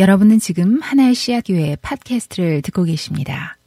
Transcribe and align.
여러분은 0.00 0.38
지금 0.38 0.80
하나의 0.80 1.14
씨앗교회 1.14 1.76
팟캐스트를 1.82 2.62
듣고 2.62 2.84
계십니다. 2.84 3.58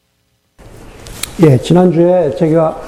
예, 1.44 1.60
지난주에 1.60 2.36
제가 2.38 2.82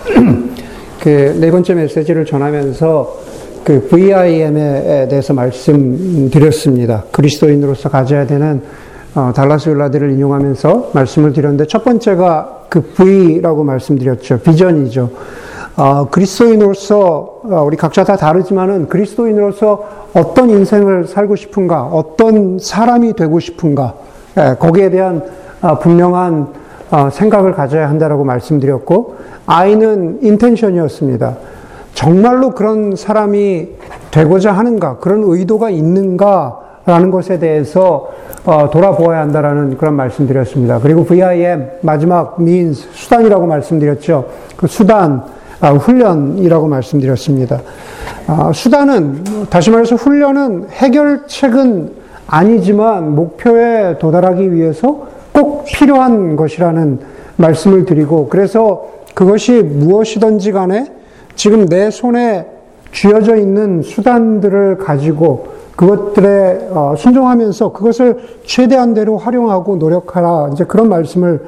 그 0.99 1.35
네 1.39 1.51
번째 1.51 1.75
메시지를 1.75 2.25
전하면서 2.25 3.19
그 3.63 3.87
VIM에 3.87 5.07
대해서 5.07 5.35
말씀드렸습니다. 5.35 7.03
그리스도인으로서 7.11 7.89
가져야 7.89 8.25
되는 8.25 8.63
어, 9.13 9.31
달라스 9.35 9.69
율라들을 9.69 10.09
인용하면서 10.11 10.91
말씀을 10.95 11.31
드렸는데 11.31 11.67
첫 11.67 11.83
번째가 11.83 12.65
그 12.69 12.81
V라고 12.95 13.63
말씀드렸죠. 13.63 14.39
비전이죠. 14.39 15.11
어, 15.77 16.07
그리스도인으로서 16.09 17.41
어, 17.43 17.63
우리 17.65 17.75
각자 17.75 18.05
다 18.05 18.15
다르지만은 18.15 18.87
그리스도인으로서 18.87 19.83
어떤 20.13 20.49
인생을 20.49 21.05
살고 21.05 21.35
싶은가, 21.35 21.83
어떤 21.83 22.59
사람이 22.59 23.13
되고 23.13 23.39
싶은가, 23.41 23.93
예, 24.37 24.55
거기에 24.57 24.89
대한 24.89 25.21
어, 25.61 25.77
분명한 25.79 26.47
어, 26.91 27.09
생각을 27.11 27.51
가져야 27.53 27.89
한다라고 27.89 28.23
말씀드렸고, 28.23 29.15
I는 29.47 30.19
인텐션이었습니다. 30.21 31.35
정말로 31.93 32.51
그런 32.51 32.95
사람이 32.95 33.69
되고자 34.11 34.53
하는가, 34.53 34.97
그런 34.99 35.23
의도가 35.25 35.69
있는가, 35.71 36.61
라는 36.85 37.09
것에 37.09 37.39
대해서 37.39 38.11
어, 38.45 38.69
돌아보아야 38.69 39.21
한다라는 39.21 39.75
그런 39.77 39.95
말씀드렸습니다. 39.95 40.79
그리고 40.79 41.03
VIM 41.03 41.67
마지막 41.81 42.37
means 42.39 42.87
수단이라고 42.91 43.47
말씀드렸죠. 43.47 44.27
그 44.55 44.67
수단 44.67 45.23
아, 45.23 45.25
훈련이라고 45.73 46.67
말씀드렸습니다. 46.67 47.61
아, 48.27 48.51
수단은 48.53 49.23
다시 49.49 49.69
말해서 49.71 49.95
훈련은 49.95 50.69
해결책은 50.69 51.91
아니지만 52.27 53.15
목표에 53.15 53.97
도달하기 53.97 54.51
위해서 54.53 55.07
꼭 55.31 55.65
필요한 55.65 56.35
것이라는 56.35 56.99
말씀을 57.37 57.85
드리고 57.85 58.29
그래서 58.29 58.87
그것이 59.13 59.61
무엇이든지 59.61 60.51
간에 60.51 60.91
지금 61.35 61.65
내 61.65 61.91
손에 61.91 62.47
쥐어져 62.91 63.35
있는 63.35 63.81
수단들을 63.81 64.77
가지고 64.77 65.47
그것들에 65.75 66.69
어, 66.71 66.95
순종하면서 66.97 67.73
그것을 67.73 68.19
최대한대로 68.45 69.17
활용하고 69.17 69.75
노력하라. 69.75 70.51
이제 70.53 70.63
그런 70.63 70.87
말씀을 70.87 71.41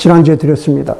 지난주에 0.00 0.36
드렸습니다. 0.36 0.96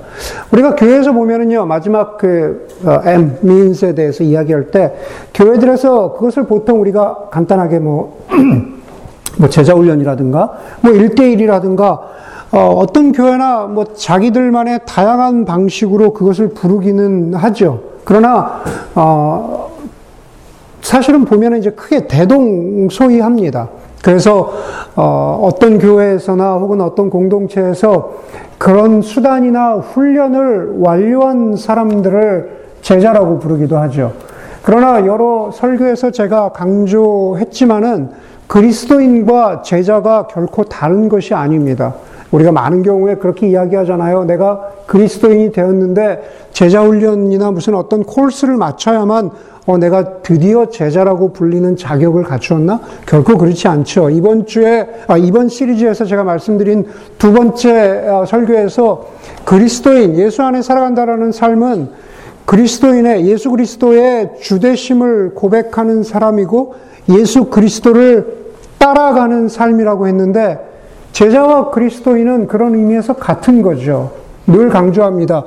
우리가 0.53 0.77
교회에서 0.77 1.13
보면은요, 1.13 1.65
마지막 1.65 2.19
그, 2.19 2.69
어, 2.85 3.01
M, 3.07 3.39
means에 3.43 3.95
대해서 3.95 4.23
이야기할 4.23 4.71
때, 4.71 4.93
교회들에서 5.33 6.13
그것을 6.13 6.45
보통 6.45 6.83
우리가 6.83 7.29
간단하게 7.31 7.79
뭐, 7.79 8.27
뭐 9.39 9.49
제자훈련이라든가, 9.49 10.53
뭐 10.83 10.93
1대1이라든가, 10.93 12.01
어, 12.53 12.85
떤 12.93 13.13
교회나 13.13 13.69
뭐 13.69 13.87
자기들만의 13.95 14.81
다양한 14.87 15.47
방식으로 15.47 16.13
그것을 16.13 16.49
부르기는 16.49 17.33
하죠. 17.33 17.81
그러나, 18.05 18.61
어, 18.95 19.71
사실은 20.83 21.25
보면 21.25 21.57
이제 21.57 21.71
크게 21.71 22.07
대동소이합니다. 22.07 23.80
그래서 24.03 24.53
어, 24.97 25.49
떤 25.61 25.79
교회에서나 25.79 26.55
혹은 26.55 26.81
어떤 26.81 27.11
공동체에서 27.11 28.13
그런 28.59 29.03
수단이나 29.03 29.75
훈련을 29.75 30.77
완료한 30.79 31.57
사람들을 31.57 32.61
제자라고 32.83 33.39
부르기도 33.39 33.77
하죠. 33.79 34.13
그러나 34.63 35.07
여러 35.07 35.51
설교에서 35.53 36.11
제가 36.11 36.51
강조했지만은 36.51 38.11
그리스도인과 38.47 39.63
제자가 39.63 40.27
결코 40.27 40.65
다른 40.65 41.09
것이 41.09 41.35
아닙니다. 41.35 41.95
우리가 42.31 42.53
많은 42.53 42.83
경우에 42.83 43.17
그렇게 43.17 43.49
이야기하잖아요. 43.49 44.25
내가 44.25 44.61
그리스도인이 44.87 45.53
되었는데 45.53 46.49
제자 46.53 46.83
훈련이나 46.83 47.51
무슨 47.51 47.75
어떤 47.75 48.03
코스를 48.03 48.57
맞춰야만 48.57 49.31
어, 49.67 49.79
내가 49.79 50.23
드디어 50.23 50.67
제자라고 50.71 51.33
불리는 51.33 51.77
자격을 51.77 52.25
갖추었나? 52.25 52.81
결코 53.07 53.37
그렇지 53.37 53.69
않죠. 53.69 54.11
이번 54.11 54.47
주에, 54.47 54.89
아, 55.07 55.17
이번 55.17 55.49
시리즈에서 55.49 56.05
제가 56.05 56.25
말씀드린 56.25 56.87
두 57.19 57.33
번째 57.33 58.09
어, 58.09 58.25
설교에서 58.27 59.07
그리스도인, 59.45 60.17
예수 60.17 60.43
안에 60.43 60.63
살아간다라는 60.63 61.33
삶은 61.33 61.89
그리스도인의, 62.47 63.27
예수 63.27 63.51
그리스도의 63.51 64.31
주대심을 64.41 65.35
고백하는 65.35 66.03
사람이고 66.03 66.75
예수 67.11 67.45
그리스도를 67.45 68.41
따라가는 68.79 69.49
삶이라고 69.49 70.09
했는데 70.09 70.59
제자와 71.13 71.71
그리스도인은 71.71 72.47
그런 72.47 72.75
의미에서 72.75 73.15
같은 73.15 73.63
거죠. 73.63 74.13
늘 74.47 74.69
강조합니다. 74.69 75.45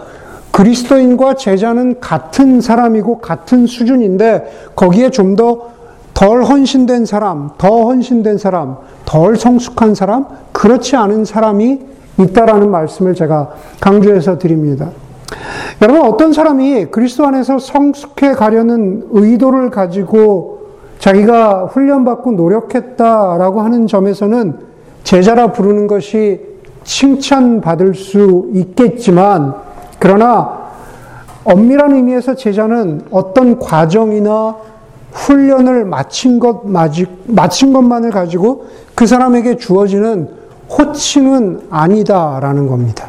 그리스도인과 0.54 1.34
제자는 1.34 2.00
같은 2.00 2.62
사람이고 2.62 3.18
같은 3.20 3.68
수준인데 3.68 4.72
거기에 4.76 5.10
좀 5.10 5.36
더 5.36 5.74
덜 6.14 6.44
헌신된 6.44 7.06
사람, 7.06 7.50
더 7.58 7.86
헌신된 7.86 8.38
사람, 8.38 8.78
덜 9.06 9.36
성숙한 9.36 9.96
사람, 9.96 10.26
그렇지 10.52 10.96
않은 10.96 11.26
사람이 11.26 11.80
있다라는 12.20 12.70
말씀을 12.70 13.16
제가 13.16 13.54
강조해서 13.82 14.38
드립니다. 14.38 14.90
여러분, 15.82 16.06
어떤 16.06 16.32
사람이 16.32 16.88
그리스도 16.92 17.26
안에서 17.26 17.58
성숙해 17.58 18.34
가려는 18.34 19.08
의도를 19.12 19.72
가지고 19.72 20.68
자기가 21.00 21.66
훈련받고 21.66 22.34
노력했다라고 22.34 23.62
하는 23.62 23.88
점에서는 23.88 24.54
제자라 25.04 25.52
부르는 25.52 25.88
것이 25.88 26.42
칭찬받을 26.84 27.96
수 27.96 28.50
있겠지만, 28.54 29.56
그러나 30.04 30.64
엄밀한 31.46 31.94
의미에서 31.94 32.36
제자는 32.36 33.04
어떤 33.10 33.58
과정이나 33.58 34.58
훈련을 35.14 35.86
마친 35.86 36.40
것, 36.40 36.64
마친 36.66 37.72
것만을 37.72 38.12
가지고 38.12 38.66
그 38.96 39.08
사람에게 39.08 39.56
주어지는 39.56 40.28
호칭은 40.78 41.68
아니다라는 41.70 42.68
겁니다. 42.68 43.08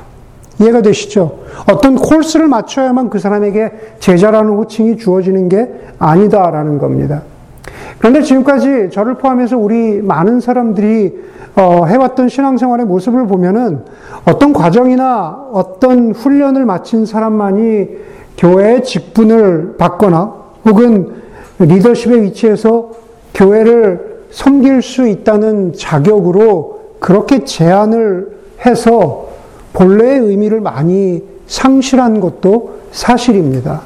이해가 0.60 0.82
되시죠? 0.82 1.40
어떤 1.68 1.96
코스를 1.96 2.46
맞춰야만 2.46 3.10
그 3.10 3.18
사람에게 3.18 3.72
제자라는 3.98 4.50
호칭이 4.50 4.96
주어지는 4.96 5.48
게 5.48 5.68
아니다라는 5.98 6.78
겁니다. 6.78 7.22
그런데 7.98 8.22
지금까지 8.22 8.90
저를 8.90 9.14
포함해서 9.14 9.56
우리 9.56 10.00
많은 10.02 10.40
사람들이 10.40 11.12
어, 11.56 11.84
해왔던 11.86 12.28
신앙생활의 12.28 12.86
모습을 12.86 13.26
보면은 13.26 13.84
어떤 14.24 14.52
과정이나 14.52 15.48
어떤 15.52 16.12
훈련을 16.12 16.64
마친 16.64 17.06
사람만이 17.06 17.88
교회의 18.36 18.82
직분을 18.82 19.76
받거나 19.78 20.34
혹은 20.64 21.12
리더십의 21.58 22.22
위치에서 22.22 22.90
교회를 23.34 24.24
섬길 24.30 24.82
수 24.82 25.06
있다는 25.06 25.74
자격으로 25.74 26.80
그렇게 26.98 27.44
제안을 27.44 28.34
해서 28.66 29.28
본래의 29.72 30.20
의미를 30.20 30.60
많이 30.60 31.22
상실한 31.46 32.20
것도 32.20 32.78
사실입니다. 32.90 33.82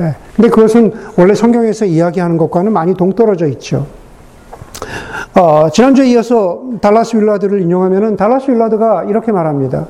예. 0.00 0.14
근데 0.34 0.48
그것은 0.48 0.92
원래 1.16 1.34
성경에서 1.34 1.84
이야기하는 1.84 2.36
것과는 2.36 2.72
많이 2.72 2.94
동떨어져 2.94 3.46
있죠. 3.48 3.86
어, 5.34 5.68
지난주에 5.70 6.06
이어서 6.08 6.62
달라스 6.80 7.16
윌라드를 7.16 7.60
인용하면은 7.62 8.16
달라스 8.16 8.50
윌라드가 8.50 9.04
이렇게 9.04 9.32
말합니다. 9.32 9.86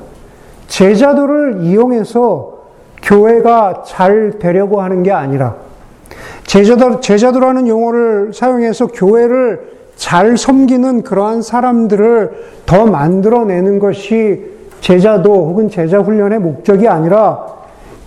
제자들을 0.67 1.61
이용해서 1.61 2.55
교회가 3.01 3.83
잘 3.85 4.39
되려고 4.39 4.81
하는 4.81 5.03
게 5.03 5.11
아니라 5.11 5.55
제자들, 6.45 7.01
제자들하는 7.01 7.67
용어를 7.67 8.31
사용해서 8.33 8.87
교회를 8.87 9.75
잘 9.95 10.37
섬기는 10.37 11.03
그러한 11.03 11.41
사람들을 11.41 12.31
더 12.65 12.85
만들어내는 12.85 13.79
것이 13.79 14.45
제자도 14.81 15.31
혹은 15.31 15.69
제자 15.69 15.99
훈련의 15.99 16.39
목적이 16.39 16.87
아니라 16.87 17.54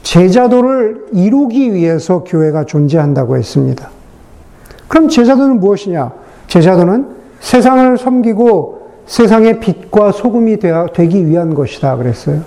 제자도를 0.09 1.09
이루기 1.13 1.75
위해서 1.75 2.25
교회가 2.25 2.65
존재한다고 2.65 3.37
했습니다. 3.37 3.91
그럼 4.89 5.11
제자도는 5.11 5.61
무엇이냐? 5.61 6.13
제자도는 6.47 7.09
세상을 7.41 7.99
섬기고 7.99 8.89
세상의 9.05 9.61
빛과 9.61 10.13
소금이 10.13 10.61
되기 10.95 11.27
위한 11.27 11.53
것이다 11.53 11.97
그랬어요. 11.97 12.41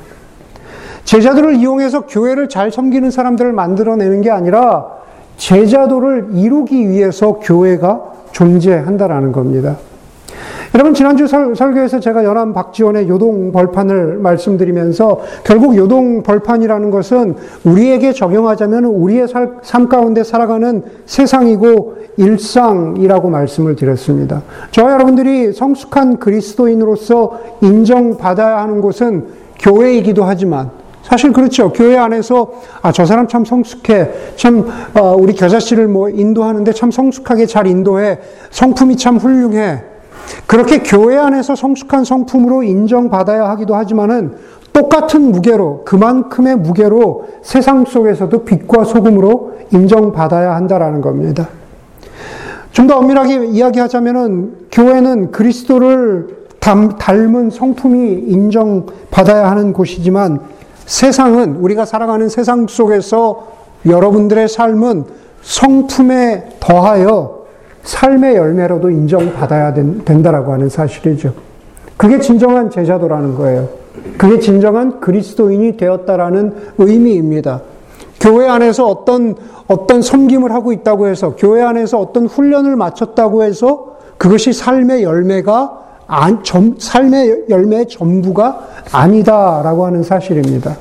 제자들을 1.03 1.57
이용해서 1.57 2.07
교회를 2.07 2.49
잘 2.49 2.71
섬기는 2.71 3.11
사람들을 3.11 3.53
만들어내는 3.53 4.21
게 4.21 4.31
아니라 4.31 4.87
제자도를 5.37 6.29
이루기 6.33 6.89
위해서 6.89 7.33
교회가 7.33 8.01
존재한다라는 8.31 9.31
겁니다. 9.31 9.77
여러분, 10.73 10.93
지난주 10.93 11.27
설, 11.27 11.53
설교에서 11.53 11.99
제가 11.99 12.23
연암 12.23 12.53
박지원의 12.53 13.09
요동 13.09 13.51
벌판을 13.51 14.19
말씀드리면서 14.19 15.19
결국 15.43 15.75
요동 15.75 16.23
벌판이라는 16.23 16.91
것은 16.91 17.35
우리에게 17.65 18.13
적용하자면 18.13 18.85
우리의 18.85 19.27
살, 19.27 19.57
삶 19.63 19.89
가운데 19.89 20.23
살아가는 20.23 20.81
세상이고 21.05 21.95
일상이라고 22.15 23.29
말씀을 23.29 23.75
드렸습니다. 23.75 24.43
저와 24.71 24.93
여러분들이 24.93 25.51
성숙한 25.51 26.19
그리스도인으로서 26.19 27.37
인정받아야 27.61 28.59
하는 28.59 28.79
곳은 28.79 29.25
교회이기도 29.59 30.23
하지만 30.23 30.71
사실 31.03 31.33
그렇죠. 31.33 31.73
교회 31.73 31.97
안에서 31.97 32.53
아 32.81 32.93
저 32.93 33.05
사람 33.05 33.27
참 33.27 33.43
성숙해. 33.43 34.09
참 34.37 34.69
어, 34.97 35.15
우리 35.19 35.33
겨자씨를 35.33 35.89
뭐 35.89 36.09
인도하는데 36.09 36.71
참 36.71 36.91
성숙하게 36.91 37.45
잘 37.45 37.67
인도해. 37.67 38.19
성품이 38.51 38.95
참 38.95 39.17
훌륭해. 39.17 39.90
그렇게 40.47 40.79
교회 40.79 41.17
안에서 41.17 41.55
성숙한 41.55 42.03
성품으로 42.03 42.63
인정받아야 42.63 43.49
하기도 43.49 43.75
하지만은 43.75 44.35
똑같은 44.73 45.31
무게로 45.31 45.83
그만큼의 45.85 46.55
무게로 46.57 47.27
세상 47.41 47.85
속에서도 47.85 48.43
빛과 48.43 48.83
소금으로 48.85 49.53
인정받아야 49.71 50.55
한다라는 50.55 51.01
겁니다. 51.01 51.49
좀 52.71 52.87
더 52.87 52.97
엄밀하게 52.97 53.47
이야기하자면은 53.47 54.67
교회는 54.71 55.31
그리스도를 55.31 56.41
닮은 56.59 57.49
성품이 57.49 58.25
인정받아야 58.27 59.49
하는 59.51 59.73
곳이지만 59.73 60.39
세상은 60.85 61.55
우리가 61.57 61.85
살아가는 61.85 62.29
세상 62.29 62.67
속에서 62.67 63.47
여러분들의 63.85 64.47
삶은 64.47 65.05
성품에 65.41 66.57
더하여 66.59 67.40
삶의 67.83 68.35
열매로도 68.35 68.89
인정받아야 68.89 69.73
된다라고 69.73 70.53
하는 70.53 70.69
사실이죠. 70.69 71.33
그게 71.97 72.19
진정한 72.19 72.69
제자도라는 72.69 73.35
거예요. 73.35 73.69
그게 74.17 74.39
진정한 74.39 74.99
그리스도인이 74.99 75.77
되었다라는 75.77 76.53
의미입니다. 76.77 77.61
교회 78.19 78.47
안에서 78.47 78.87
어떤 78.87 79.35
어떤 79.67 80.01
섬김을 80.01 80.51
하고 80.51 80.73
있다고 80.73 81.07
해서 81.07 81.35
교회 81.37 81.61
안에서 81.61 81.99
어떤 81.99 82.25
훈련을 82.27 82.75
마쳤다고 82.75 83.43
해서 83.43 83.97
그것이 84.17 84.53
삶의 84.53 85.03
열매가 85.03 85.79
안, 86.07 86.43
점, 86.43 86.75
삶의 86.77 87.45
열매의 87.49 87.87
전부가 87.87 88.67
아니다라고 88.91 89.85
하는 89.85 90.03
사실입니다. 90.03 90.75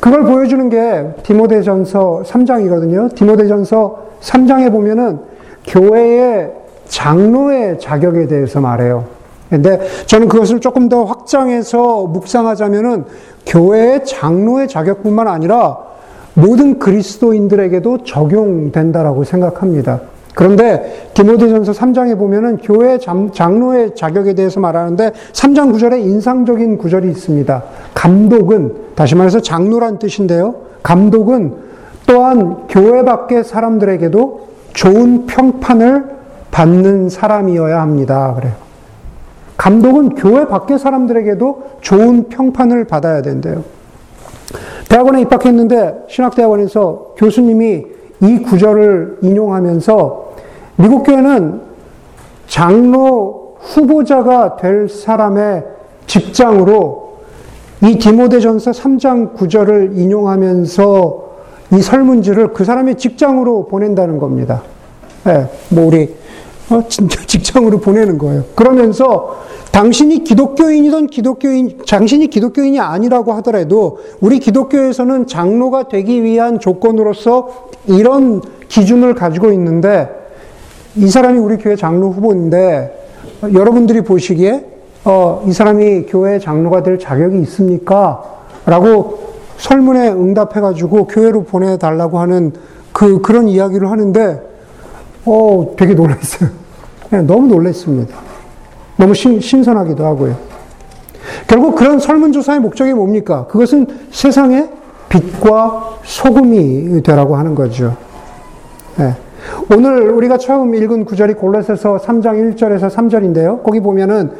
그걸 0.00 0.24
보여주는 0.24 0.68
게 0.68 1.14
디모데전서 1.22 2.24
3장이거든요. 2.26 3.14
디모데전서 3.14 4.04
3장에 4.20 4.70
보면은 4.70 5.18
교회의 5.66 6.52
장로의 6.88 7.78
자격에 7.80 8.26
대해서 8.26 8.60
말해요. 8.60 9.04
근데 9.50 9.80
저는 10.06 10.28
그것을 10.28 10.60
조금 10.60 10.88
더 10.88 11.04
확장해서 11.04 12.06
묵상하자면은 12.06 13.04
교회의 13.46 14.04
장로의 14.04 14.68
자격뿐만 14.68 15.28
아니라 15.28 15.78
모든 16.34 16.78
그리스도인들에게도 16.78 18.04
적용된다라고 18.04 19.24
생각합니다. 19.24 20.00
그런데 20.34 21.08
디모데전서 21.14 21.72
3장에 21.72 22.18
보면은 22.18 22.56
교회 22.56 22.98
장로의 22.98 23.94
자격에 23.94 24.34
대해서 24.34 24.58
말하는데 24.58 25.12
3장 25.32 25.72
9절에 25.72 26.00
인상적인 26.00 26.76
구절이 26.78 27.08
있습니다. 27.08 27.62
감독은 27.94 28.74
다시 28.96 29.14
말해서 29.14 29.40
장로란 29.40 30.00
뜻인데요. 30.00 30.56
감독은 30.82 31.54
또한 32.06 32.66
교회 32.68 33.04
밖의 33.04 33.44
사람들에게도 33.44 34.53
좋은 34.74 35.26
평판을 35.26 36.14
받는 36.50 37.08
사람이어야 37.08 37.80
합니다. 37.80 38.34
그래요. 38.34 38.52
감독은 39.56 40.16
교회 40.16 40.46
밖의 40.46 40.78
사람들에게도 40.78 41.78
좋은 41.80 42.28
평판을 42.28 42.84
받아야 42.84 43.22
된대요. 43.22 43.64
대학원에 44.88 45.22
입학했는데 45.22 46.04
신학대학원에서 46.08 47.14
교수님이 47.16 47.86
이 48.20 48.38
구절을 48.42 49.18
인용하면서 49.22 50.34
미국 50.76 51.04
교회는 51.04 51.62
장로 52.46 53.56
후보자가 53.60 54.56
될 54.56 54.88
사람의 54.88 55.64
직장으로 56.06 57.14
이 57.82 57.98
디모데전서 57.98 58.72
3장 58.72 59.34
9절을 59.34 59.96
인용하면서 59.96 61.33
이 61.76 61.82
설문지를 61.82 62.52
그 62.52 62.64
사람의 62.64 62.96
직장으로 62.96 63.66
보낸다는 63.66 64.18
겁니다. 64.18 64.62
네, 65.24 65.46
뭐 65.70 65.86
우리 65.86 66.14
어, 66.70 66.82
진짜 66.88 67.20
직장으로 67.26 67.80
보내는 67.80 68.18
거예요. 68.18 68.44
그러면서 68.54 69.42
당신이 69.70 70.22
기독교인이든 70.22 71.08
기독교인, 71.08 71.78
당신이 71.88 72.28
기독교인이 72.28 72.78
아니라고 72.78 73.32
하더라도 73.34 73.98
우리 74.20 74.38
기독교에서는 74.38 75.26
장로가 75.26 75.88
되기 75.88 76.22
위한 76.22 76.60
조건으로서 76.60 77.68
이런 77.86 78.40
기준을 78.68 79.14
가지고 79.14 79.50
있는데 79.52 80.08
이 80.96 81.08
사람이 81.08 81.38
우리 81.40 81.56
교회 81.56 81.74
장로 81.74 82.10
후보인데 82.10 83.04
여러분들이 83.52 84.02
보시기에 84.02 84.64
어, 85.04 85.44
이 85.46 85.52
사람이 85.52 86.06
교회 86.06 86.38
장로가 86.38 86.82
될 86.82 86.98
자격이 86.98 87.40
있습니까? 87.40 88.22
라고 88.64 89.33
설문에 89.64 90.10
응답해가지고 90.10 91.06
교회로 91.06 91.44
보내달라고 91.44 92.18
하는 92.18 92.52
그, 92.92 93.22
그런 93.22 93.48
이야기를 93.48 93.90
하는데, 93.90 94.42
어, 95.24 95.74
되게 95.78 95.94
놀랐어요. 95.94 96.50
네, 97.08 97.22
너무 97.22 97.46
놀랐습니다. 97.46 98.14
너무 98.98 99.14
신, 99.14 99.40
신선하기도 99.40 100.04
하고요. 100.04 100.36
결국 101.46 101.76
그런 101.76 101.98
설문조사의 101.98 102.60
목적이 102.60 102.92
뭡니까? 102.92 103.46
그것은 103.46 103.86
세상의 104.10 104.68
빛과 105.08 105.98
소금이 106.02 107.02
되라고 107.02 107.36
하는 107.36 107.54
거죠. 107.54 107.96
네. 108.98 109.14
오늘 109.74 110.10
우리가 110.10 110.36
처음 110.36 110.74
읽은 110.74 111.06
구절이 111.06 111.34
골로새서 111.34 111.96
3장 111.96 112.54
1절에서 112.54 112.90
3절인데요. 112.90 113.62
거기 113.62 113.80
보면은 113.80 114.32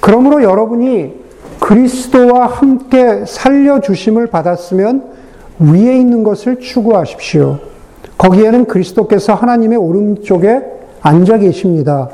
그러므로 0.00 0.42
여러분이 0.42 1.21
그리스도와 1.62 2.46
함께 2.46 3.24
살려주심을 3.24 4.26
받았으면 4.26 5.04
위에 5.60 5.96
있는 5.96 6.24
것을 6.24 6.58
추구하십시오. 6.58 7.58
거기에는 8.18 8.64
그리스도께서 8.64 9.34
하나님의 9.34 9.78
오른쪽에 9.78 10.60
앉아 11.02 11.38
계십니다. 11.38 12.08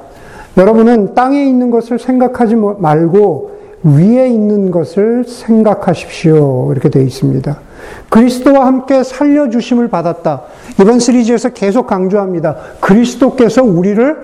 여러분은 0.59 1.15
땅에 1.15 1.47
있는 1.47 1.71
것을 1.71 1.99
생각하지 1.99 2.57
말고 2.57 3.59
위에 3.85 4.29
있는 4.29 4.71
것을 4.71 5.25
생각하십시오. 5.25 6.71
이렇게 6.73 6.91
되어 6.91 7.03
있습니다. 7.03 7.59
그리스도와 8.11 8.67
함께 8.67 9.03
살려주심을 9.03 9.89
받았다. 9.89 10.43
이번 10.79 10.99
시리즈에서 10.99 11.51
계속 11.51 11.87
강조합니다. 11.87 12.57
그리스도께서 12.81 13.63
우리를 13.63 14.15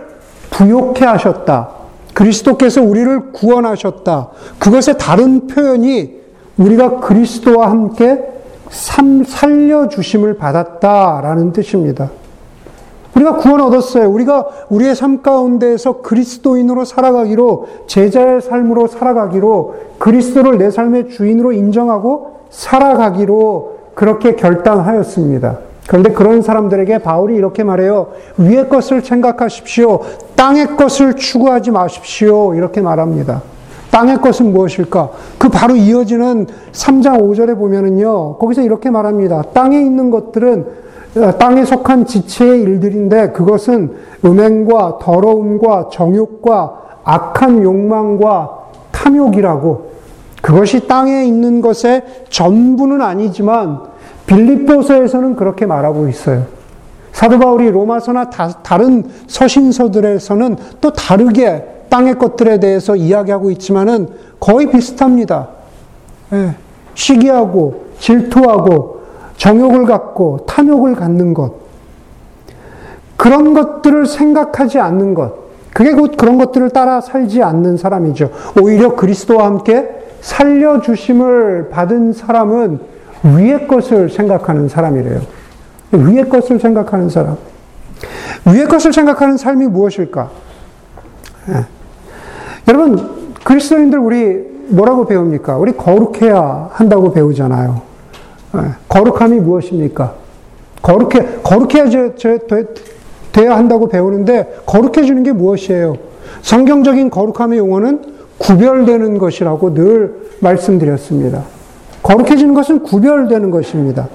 부욕해 0.50 1.06
하셨다. 1.06 1.83
그리스도께서 2.14 2.82
우리를 2.82 3.32
구원하셨다. 3.32 4.28
그것의 4.58 4.98
다른 4.98 5.46
표현이 5.46 6.14
우리가 6.56 7.00
그리스도와 7.00 7.70
함께 7.70 8.20
살려주심을 8.70 10.36
받았다라는 10.38 11.52
뜻입니다. 11.52 12.10
우리가 13.16 13.36
구원 13.36 13.60
얻었어요. 13.60 14.10
우리가 14.10 14.48
우리의 14.70 14.96
삶 14.96 15.22
가운데에서 15.22 16.02
그리스도인으로 16.02 16.84
살아가기로, 16.84 17.66
제자의 17.86 18.40
삶으로 18.40 18.88
살아가기로, 18.88 19.74
그리스도를 19.98 20.58
내 20.58 20.70
삶의 20.70 21.10
주인으로 21.10 21.52
인정하고 21.52 22.40
살아가기로 22.50 23.78
그렇게 23.94 24.34
결단하였습니다. 24.34 25.58
그런데 25.86 26.12
그런 26.12 26.42
사람들에게 26.42 26.98
바울이 26.98 27.34
이렇게 27.34 27.62
말해요. 27.62 28.08
위의 28.38 28.68
것을 28.68 29.02
생각하십시오. 29.02 30.00
땅의 30.34 30.76
것을 30.76 31.14
추구하지 31.14 31.70
마십시오. 31.70 32.54
이렇게 32.54 32.80
말합니다. 32.80 33.42
땅의 33.90 34.16
것은 34.16 34.52
무엇일까? 34.52 35.10
그 35.38 35.48
바로 35.48 35.76
이어지는 35.76 36.46
3장 36.72 37.20
5절에 37.20 37.56
보면은요, 37.56 38.38
거기서 38.38 38.62
이렇게 38.62 38.90
말합니다. 38.90 39.42
땅에 39.52 39.80
있는 39.80 40.10
것들은 40.10 40.84
어, 41.16 41.38
땅에 41.38 41.64
속한 41.64 42.06
지체의 42.06 42.62
일들인데 42.62 43.30
그것은 43.30 43.94
음행과 44.24 44.98
더러움과 45.00 45.90
정욕과 45.92 46.80
악한 47.04 47.62
욕망과 47.62 48.64
탐욕이라고 48.90 49.94
그것이 50.42 50.88
땅에 50.88 51.24
있는 51.24 51.60
것의 51.60 52.02
전부는 52.30 53.00
아니지만 53.00 53.93
빌립보서에서는 54.26 55.36
그렇게 55.36 55.66
말하고 55.66 56.08
있어요. 56.08 56.46
사도 57.12 57.38
바울이 57.38 57.70
로마서나 57.70 58.30
다, 58.30 58.76
른 58.76 59.04
서신서들에서는 59.28 60.56
또 60.80 60.92
다르게 60.92 61.64
땅의 61.88 62.18
것들에 62.18 62.58
대해서 62.58 62.96
이야기하고 62.96 63.50
있지만은 63.52 64.08
거의 64.40 64.68
비슷합니다. 64.68 65.48
예, 66.32 66.56
시기하고 66.94 67.84
질투하고 68.00 69.02
정욕을 69.36 69.86
갖고 69.86 70.44
탐욕을 70.46 70.96
갖는 70.96 71.34
것. 71.34 71.52
그런 73.16 73.54
것들을 73.54 74.06
생각하지 74.06 74.80
않는 74.80 75.14
것. 75.14 75.44
그게 75.72 75.92
곧 75.92 76.16
그런 76.16 76.38
것들을 76.38 76.70
따라 76.70 77.00
살지 77.00 77.42
않는 77.42 77.76
사람이죠. 77.76 78.30
오히려 78.60 78.94
그리스도와 78.96 79.46
함께 79.46 79.88
살려주심을 80.20 81.68
받은 81.70 82.12
사람은 82.12 82.93
위의 83.24 83.66
것을 83.66 84.10
생각하는 84.10 84.68
사람이래요. 84.68 85.20
위의 85.92 86.28
것을 86.28 86.60
생각하는 86.60 87.08
사람. 87.08 87.36
위의 88.46 88.66
것을 88.66 88.92
생각하는 88.92 89.36
삶이 89.36 89.66
무엇일까? 89.66 90.30
예. 91.48 91.64
여러분, 92.68 93.32
그리스도인들 93.42 93.98
우리 93.98 94.54
뭐라고 94.68 95.06
배웁니까? 95.06 95.56
우리 95.56 95.72
거룩해야 95.72 96.70
한다고 96.72 97.12
배우잖아요. 97.12 97.80
예. 98.56 98.60
거룩함이 98.88 99.40
무엇입니까? 99.40 100.14
거룩해, 100.82 101.40
거룩해야 101.42 101.88
제, 101.88 102.14
제, 102.16 102.38
돼, 102.46 102.66
돼야 103.32 103.56
한다고 103.56 103.88
배우는데, 103.88 104.60
거룩해지는 104.66 105.22
게 105.22 105.32
무엇이에요? 105.32 105.96
성경적인 106.42 107.08
거룩함의 107.08 107.58
용어는 107.58 108.14
구별되는 108.36 109.16
것이라고 109.18 109.72
늘 109.72 110.14
말씀드렸습니다. 110.40 111.42
거룩해지는 112.04 112.54
것은 112.54 112.82
구별되는 112.84 113.50
것입니다. 113.50 114.08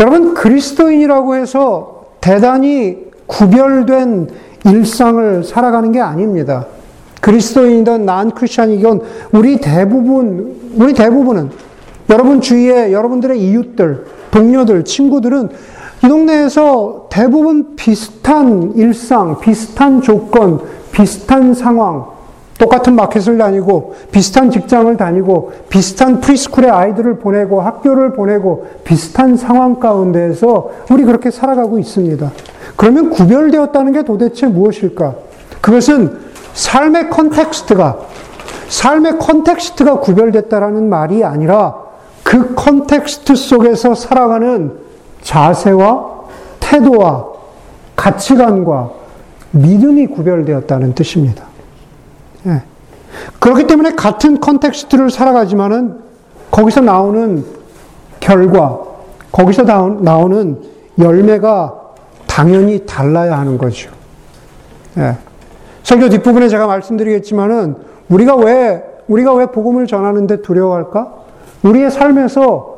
여러분, 0.00 0.34
그리스도인이라고 0.34 1.36
해서 1.36 2.04
대단히 2.20 2.98
구별된 3.26 4.28
일상을 4.66 5.44
살아가는 5.44 5.92
게 5.92 6.00
아닙니다. 6.00 6.66
그리스도인이든 7.20 8.04
난 8.04 8.32
크리스천이건 8.32 9.00
우리 9.32 9.60
대부분, 9.60 10.56
우리 10.76 10.92
대부분은 10.92 11.50
여러분 12.10 12.40
주위에 12.40 12.92
여러분들의 12.92 13.40
이웃들, 13.40 14.06
동료들, 14.32 14.84
친구들은 14.84 15.48
이 16.04 16.08
동네에서 16.08 17.06
대부분 17.10 17.76
비슷한 17.76 18.72
일상, 18.76 19.38
비슷한 19.40 20.02
조건, 20.02 20.60
비슷한 20.92 21.54
상황, 21.54 22.15
똑같은 22.58 22.94
마켓을 22.94 23.38
다니고, 23.38 23.94
비슷한 24.10 24.50
직장을 24.50 24.96
다니고, 24.96 25.52
비슷한 25.68 26.20
preschool에 26.20 26.70
아이들을 26.70 27.18
보내고, 27.18 27.60
학교를 27.60 28.14
보내고, 28.14 28.66
비슷한 28.84 29.36
상황 29.36 29.78
가운데에서 29.78 30.70
우리 30.90 31.04
그렇게 31.04 31.30
살아가고 31.30 31.78
있습니다. 31.78 32.30
그러면 32.76 33.10
구별되었다는 33.10 33.92
게 33.92 34.02
도대체 34.02 34.46
무엇일까? 34.46 35.14
그것은 35.60 36.18
삶의 36.54 37.10
context가, 37.10 37.98
삶의 38.68 39.18
context가 39.18 40.00
구별됐다라는 40.00 40.88
말이 40.88 41.24
아니라 41.24 41.76
그 42.22 42.54
context 42.54 43.36
속에서 43.36 43.94
살아가는 43.94 44.72
자세와 45.22 46.16
태도와 46.60 47.26
가치관과 47.94 48.90
믿음이 49.52 50.08
구별되었다는 50.08 50.94
뜻입니다. 50.94 51.44
예. 52.46 52.62
그렇기 53.40 53.66
때문에 53.66 53.94
같은 53.94 54.40
컨텍스트를 54.40 55.10
살아가지만은 55.10 55.98
거기서 56.50 56.80
나오는 56.80 57.44
결과, 58.20 58.78
거기서 59.32 59.62
나오는 59.62 60.62
열매가 60.98 61.74
당연히 62.26 62.84
달라야 62.86 63.38
하는 63.38 63.58
거죠. 63.58 63.90
예. 64.98 65.16
설교 65.82 66.08
뒷부분에 66.08 66.48
제가 66.48 66.66
말씀드리겠지만은 66.66 67.76
우리가 68.08 68.36
왜 68.36 68.82
우리가 69.08 69.34
왜 69.34 69.46
복음을 69.46 69.86
전하는데 69.86 70.42
두려워할까? 70.42 71.12
우리의 71.62 71.90
삶에서 71.90 72.76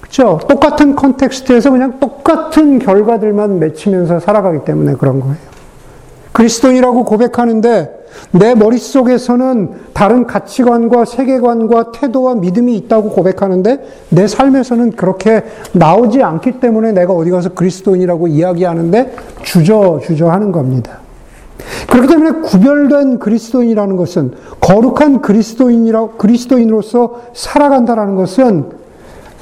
그렇죠? 0.00 0.40
똑같은 0.48 0.96
컨텍스트에서 0.96 1.70
그냥 1.70 2.00
똑같은 2.00 2.78
결과들만 2.78 3.58
맺히면서 3.58 4.20
살아가기 4.20 4.64
때문에 4.64 4.94
그런 4.94 5.20
거예요. 5.20 5.49
그리스도인이라고 6.32 7.04
고백하는데 7.04 8.00
내 8.32 8.54
머릿속에서는 8.54 9.70
다른 9.92 10.26
가치관과 10.26 11.04
세계관과 11.04 11.92
태도와 11.92 12.34
믿음이 12.34 12.76
있다고 12.76 13.10
고백하는데 13.10 13.84
내 14.10 14.26
삶에서는 14.26 14.92
그렇게 14.92 15.42
나오지 15.72 16.22
않기 16.22 16.60
때문에 16.60 16.92
내가 16.92 17.12
어디 17.12 17.30
가서 17.30 17.50
그리스도인이라고 17.50 18.28
이야기하는데 18.28 19.14
주저주저 19.42 20.28
하는 20.28 20.52
겁니다. 20.52 20.98
그렇기 21.88 22.08
때문에 22.08 22.40
구별된 22.40 23.18
그리스도인이라는 23.18 23.96
것은 23.96 24.32
거룩한 24.60 25.20
그리스도인이라 25.20 26.08
그리스도인으로서 26.18 27.20
살아간다라는 27.34 28.16
것은 28.16 28.80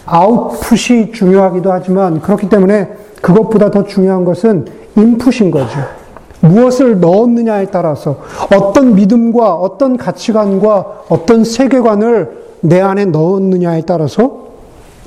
아웃풋이 0.07 1.13
중요하기도 1.13 1.71
하지만 1.71 2.21
그렇기 2.21 2.49
때문에 2.49 2.91
그것보다 3.21 3.71
더 3.71 3.85
중요한 3.85 4.25
것은 4.25 4.67
인풋인 4.97 5.51
거죠. 5.51 5.98
무엇을 6.41 7.01
넣었느냐에 7.01 7.67
따라서 7.67 8.19
어떤 8.55 8.95
믿음과 8.95 9.55
어떤 9.55 9.97
가치관과 9.97 11.05
어떤 11.09 11.45
세계관을 11.45 12.47
내 12.61 12.81
안에 12.81 13.07
넣었느냐에 13.07 13.83
따라서 13.83 14.49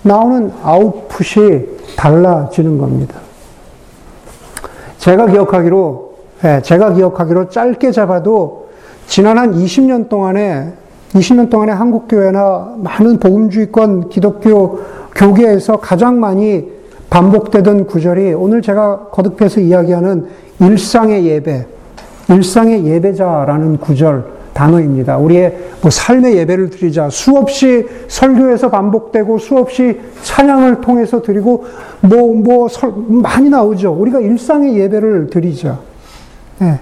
나오는 0.03 0.51
아웃풋이 0.63 1.77
달라지는 1.95 2.77
겁니다. 2.77 3.19
제가 4.97 5.27
기억하기로, 5.27 6.13
예, 6.43 6.61
제가 6.63 6.93
기억하기로 6.93 7.49
짧게 7.49 7.91
잡아도 7.91 8.69
지난 9.07 9.37
한 9.37 9.53
20년 9.53 10.09
동안에, 10.09 10.73
20년 11.13 11.49
동안에 11.49 11.71
한국교회나 11.71 12.75
많은 12.77 13.19
복음주의권 13.19 14.09
기독교 14.09 14.79
교계에서 15.15 15.77
가장 15.77 16.19
많이 16.19 16.80
반복되던 17.11 17.87
구절이 17.87 18.33
오늘 18.33 18.61
제가 18.61 19.09
거듭해서 19.11 19.59
이야기하는 19.59 20.27
일상의 20.61 21.25
예배, 21.25 21.67
일상의 22.29 22.85
예배자라는 22.85 23.77
구절 23.77 24.23
단어입니다. 24.53 25.17
우리의 25.17 25.57
뭐 25.81 25.91
삶의 25.91 26.37
예배를 26.37 26.69
드리자 26.69 27.09
수없이 27.09 27.85
설교에서 28.07 28.69
반복되고 28.69 29.37
수없이 29.39 29.99
찬양을 30.23 30.81
통해서 30.81 31.21
드리고 31.21 31.65
뭐뭐 31.99 32.35
뭐 32.35 32.67
많이 33.07 33.49
나오죠. 33.49 33.91
우리가 33.91 34.21
일상의 34.21 34.77
예배를 34.77 35.29
드리자. 35.29 35.79
네. 36.59 36.79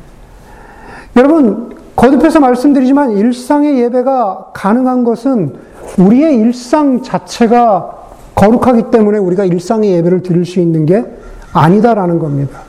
여러분 1.16 1.76
거듭해서 1.96 2.40
말씀드리지만 2.40 3.12
일상의 3.18 3.82
예배가 3.82 4.52
가능한 4.54 5.04
것은 5.04 5.56
우리의 5.98 6.36
일상 6.36 7.02
자체가 7.02 8.09
거룩하기 8.40 8.84
때문에 8.90 9.18
우리가 9.18 9.44
일상의 9.44 9.92
예배를 9.96 10.24
드릴 10.24 10.46
수 10.46 10.62
있는 10.62 10.86
게 10.86 11.04
아니다라는 11.52 12.20
겁니다. 12.20 12.62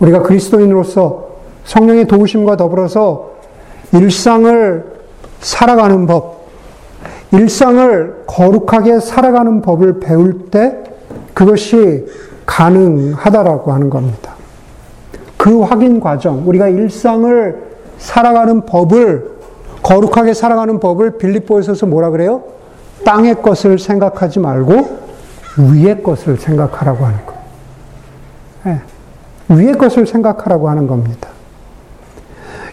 우리가 0.00 0.22
그리스도인으로서 0.22 1.28
성령의 1.64 2.06
도우심과 2.06 2.56
더불어서 2.56 3.30
일상을 3.92 4.84
살아가는 5.40 6.06
법, 6.06 6.48
일상을 7.30 8.24
거룩하게 8.26 8.98
살아가는 8.98 9.62
법을 9.62 10.00
배울 10.00 10.50
때 10.50 10.82
그것이 11.34 12.06
가능하다라고 12.44 13.72
하는 13.72 13.90
겁니다. 13.90 14.32
그 15.36 15.60
확인 15.60 16.00
과정, 16.00 16.42
우리가 16.48 16.66
일상을 16.66 17.62
살아가는 17.98 18.66
법을 18.66 19.36
거룩하게 19.84 20.34
살아가는 20.34 20.80
법을 20.80 21.18
빌립보에서 21.18 21.86
뭐라 21.86 22.10
그래요? 22.10 22.42
땅의 23.06 23.40
것을 23.40 23.78
생각하지 23.78 24.40
말고 24.40 24.98
위의 25.72 26.02
것을 26.02 26.36
생각하라고 26.36 27.04
하는 27.04 27.18
거예요. 27.24 27.40
네. 28.64 28.80
위의 29.48 29.74
것을 29.74 30.06
생각하라고 30.06 30.68
하는 30.68 30.88
겁니다. 30.88 31.28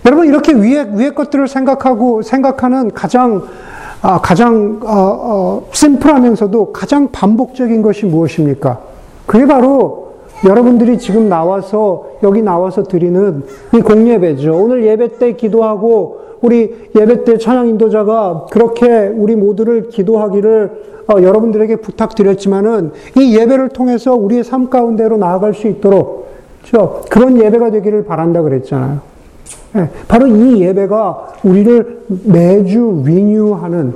여러분 0.05 0.27
이렇게 0.27 0.53
위의 0.53 0.97
위의 0.97 1.13
것들을 1.13 1.47
생각하고 1.47 2.23
생각하는 2.23 2.91
가장 2.91 3.43
아, 4.01 4.19
가장 4.19 4.81
어, 4.83 4.89
어, 4.89 5.67
심플하면서도 5.71 6.73
가장 6.73 7.09
반복적인 7.11 7.81
것이 7.81 8.05
무엇입니까? 8.05 8.79
그게 9.25 9.45
바로 9.45 10.15
여러분들이 10.43 10.97
지금 10.97 11.29
나와서 11.29 12.05
여기 12.21 12.41
나와서 12.41 12.83
드리는 12.83 13.45
이 13.73 13.79
공예배죠. 13.79 14.57
오늘 14.57 14.83
예배 14.85 15.19
때 15.19 15.33
기도하고 15.33 16.22
우리 16.43 16.75
예배 16.93 17.23
때 17.23 17.37
찬양 17.37 17.69
인도자가 17.69 18.47
그렇게 18.51 19.07
우리 19.07 19.35
모두를 19.35 19.87
기도하기를 19.87 20.93
어, 21.07 21.21
여러분들에게 21.21 21.77
부탁드렸지만은 21.77 22.91
이 23.17 23.37
예배를 23.37 23.69
통해서 23.69 24.13
우리의 24.13 24.43
삶 24.43 24.69
가운데로 24.69 25.17
나아갈 25.17 25.53
수 25.53 25.67
있도록 25.67 26.27
그렇죠? 26.61 27.01
그런 27.09 27.41
예배가 27.41 27.71
되기를 27.71 28.03
바란다 28.03 28.41
그랬잖아요. 28.41 28.99
네, 29.73 29.89
바로 30.07 30.27
이 30.27 30.61
예배가 30.61 31.33
우리를 31.43 32.01
매주 32.25 33.03
리뉴하는 33.05 33.93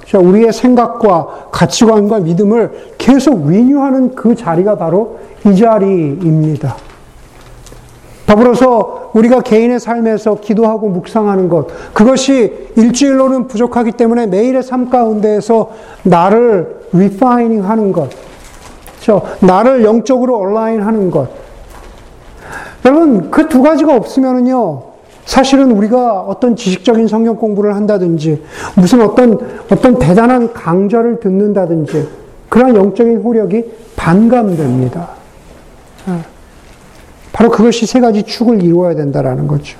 그렇죠? 0.00 0.28
우리의 0.28 0.52
생각과 0.52 1.48
가치관과 1.52 2.20
믿음을 2.20 2.72
계속 2.98 3.48
리뉴하는 3.48 4.16
그 4.16 4.34
자리가 4.34 4.76
바로 4.76 5.18
이 5.46 5.54
자리입니다. 5.54 6.76
더불어서 8.26 9.10
우리가 9.12 9.42
개인의 9.42 9.80
삶에서 9.80 10.36
기도하고 10.40 10.88
묵상하는 10.88 11.48
것, 11.48 11.66
그것이 11.92 12.70
일주일로는 12.76 13.48
부족하기 13.48 13.92
때문에 13.92 14.26
매일의 14.26 14.62
삶 14.62 14.88
가운데에서 14.88 15.70
나를 16.04 16.80
리파이닝 16.92 17.68
하는 17.68 17.92
것, 17.92 18.08
그렇죠? 18.94 19.22
나를 19.40 19.84
영적으로 19.84 20.38
얼라인 20.38 20.80
하는 20.82 21.10
것. 21.10 21.28
여러분, 22.84 23.30
그 23.30 23.48
두 23.48 23.62
가지가 23.62 23.94
없으면은요, 23.94 24.82
사실은 25.26 25.72
우리가 25.72 26.20
어떤 26.20 26.54
지식적인 26.56 27.08
성경 27.08 27.36
공부를 27.36 27.74
한다든지, 27.74 28.42
무슨 28.76 29.00
어떤, 29.02 29.38
어떤 29.70 29.98
대단한 29.98 30.52
강좌를 30.52 31.20
듣는다든지, 31.20 32.08
그런 32.48 32.74
영적인 32.76 33.18
호력이 33.18 33.64
반감됩니다. 33.96 35.08
아, 37.34 37.36
바로 37.36 37.50
그것이 37.50 37.86
세 37.86 38.00
가지 38.00 38.22
축을 38.22 38.62
이루어야 38.62 38.94
된다라는 38.94 39.46
거죠. 39.46 39.76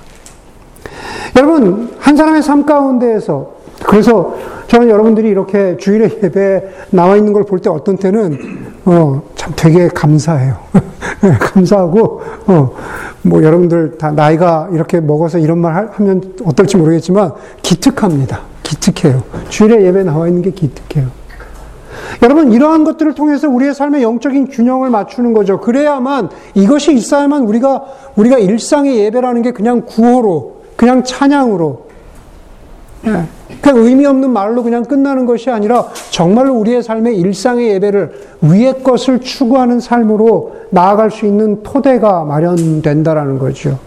여러분, 1.37 1.89
한 1.99 2.15
사람의 2.15 2.43
삶 2.43 2.65
가운데에서, 2.65 3.55
그래서 3.85 4.35
저는 4.67 4.89
여러분들이 4.89 5.29
이렇게 5.29 5.77
주일의 5.77 6.19
예배에 6.23 6.63
나와 6.91 7.15
있는 7.17 7.33
걸 7.33 7.43
볼 7.43 7.59
때 7.59 7.69
어떤 7.69 7.97
때는, 7.97 8.37
어, 8.85 9.21
참 9.35 9.53
되게 9.55 9.87
감사해요. 9.87 10.57
감사하고, 11.39 12.21
어, 12.47 12.71
뭐 13.21 13.43
여러분들 13.43 13.97
다 13.97 14.11
나이가 14.11 14.69
이렇게 14.73 14.99
먹어서 14.99 15.37
이런 15.39 15.59
말 15.59 15.89
하면 15.93 16.35
어떨지 16.45 16.77
모르겠지만, 16.77 17.31
기특합니다. 17.61 18.41
기특해요. 18.63 19.23
주일의 19.49 19.85
예배에 19.85 20.03
나와 20.03 20.27
있는 20.27 20.41
게 20.41 20.51
기특해요. 20.51 21.07
여러분, 22.21 22.51
이러한 22.51 22.83
것들을 22.83 23.13
통해서 23.13 23.49
우리의 23.49 23.73
삶의 23.73 24.03
영적인 24.03 24.47
균형을 24.47 24.89
맞추는 24.89 25.33
거죠. 25.33 25.59
그래야만, 25.59 26.29
이것이 26.53 26.93
있어야만 26.93 27.43
우리가, 27.43 27.83
우리가 28.15 28.37
일상의 28.37 28.97
예배라는 28.99 29.41
게 29.41 29.51
그냥 29.51 29.83
구호로, 29.85 30.61
그냥 30.75 31.03
찬양으로, 31.03 31.85
예, 33.07 33.23
그냥 33.61 33.77
의미 33.83 34.05
없는 34.05 34.31
말로 34.31 34.63
그냥 34.63 34.83
끝나는 34.83 35.25
것이 35.25 35.49
아니라 35.49 35.87
정말로 36.09 36.55
우리의 36.55 36.81
삶의 36.81 37.17
일상의 37.17 37.69
예배를 37.69 38.11
위의 38.41 38.81
것을 38.83 39.19
추구하는 39.19 39.79
삶으로 39.79 40.55
나아갈 40.71 41.11
수 41.11 41.25
있는 41.25 41.61
토대가 41.61 42.23
마련된다라는 42.23 43.37
거죠. 43.37 43.77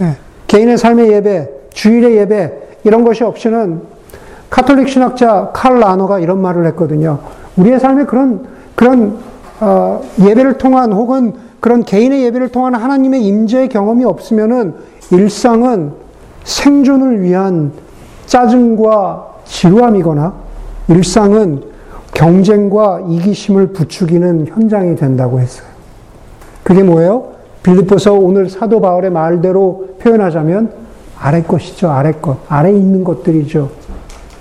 예, 0.00 0.16
개인의 0.46 0.78
삶의 0.78 1.12
예배, 1.12 1.50
주일의 1.72 2.16
예배, 2.18 2.52
이런 2.84 3.04
것이 3.04 3.24
없이는 3.24 3.93
카톨릭 4.54 4.88
신학자 4.88 5.50
칼 5.52 5.80
라노가 5.80 6.20
이런 6.20 6.40
말을 6.40 6.64
했거든요. 6.66 7.18
우리의 7.56 7.80
삶에 7.80 8.04
그런 8.04 8.46
그런 8.76 9.18
어, 9.58 10.00
예배를 10.20 10.58
통한 10.58 10.92
혹은 10.92 11.32
그런 11.58 11.82
개인의 11.82 12.22
예배를 12.26 12.50
통한 12.50 12.76
하나님의 12.76 13.24
임재의 13.24 13.68
경험이 13.68 14.04
없으면은 14.04 14.74
일상은 15.10 15.90
생존을 16.44 17.22
위한 17.22 17.72
짜증과 18.26 19.26
지루함이거나 19.44 20.32
일상은 20.86 21.62
경쟁과 22.12 23.02
이기심을 23.08 23.72
부추기는 23.72 24.46
현장이 24.46 24.94
된다고 24.94 25.40
했어요. 25.40 25.66
그게 26.62 26.84
뭐예요? 26.84 27.32
빌립보서 27.64 28.12
오늘 28.12 28.48
사도 28.48 28.80
바울의 28.80 29.10
말대로 29.10 29.96
표현하자면 29.98 30.70
아래 31.18 31.42
것이죠. 31.42 31.90
아래 31.90 32.12
것. 32.12 32.38
아래 32.48 32.70
있는 32.70 33.02
것들이죠. 33.02 33.83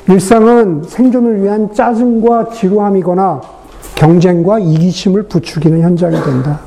일상은 0.09 0.83
생존을 0.85 1.41
위한 1.43 1.73
짜증과 1.73 2.49
지루함이거나 2.49 3.41
경쟁과 3.95 4.59
이기심을 4.59 5.23
부추기는 5.23 5.79
현장이 5.81 6.21
된다. 6.23 6.59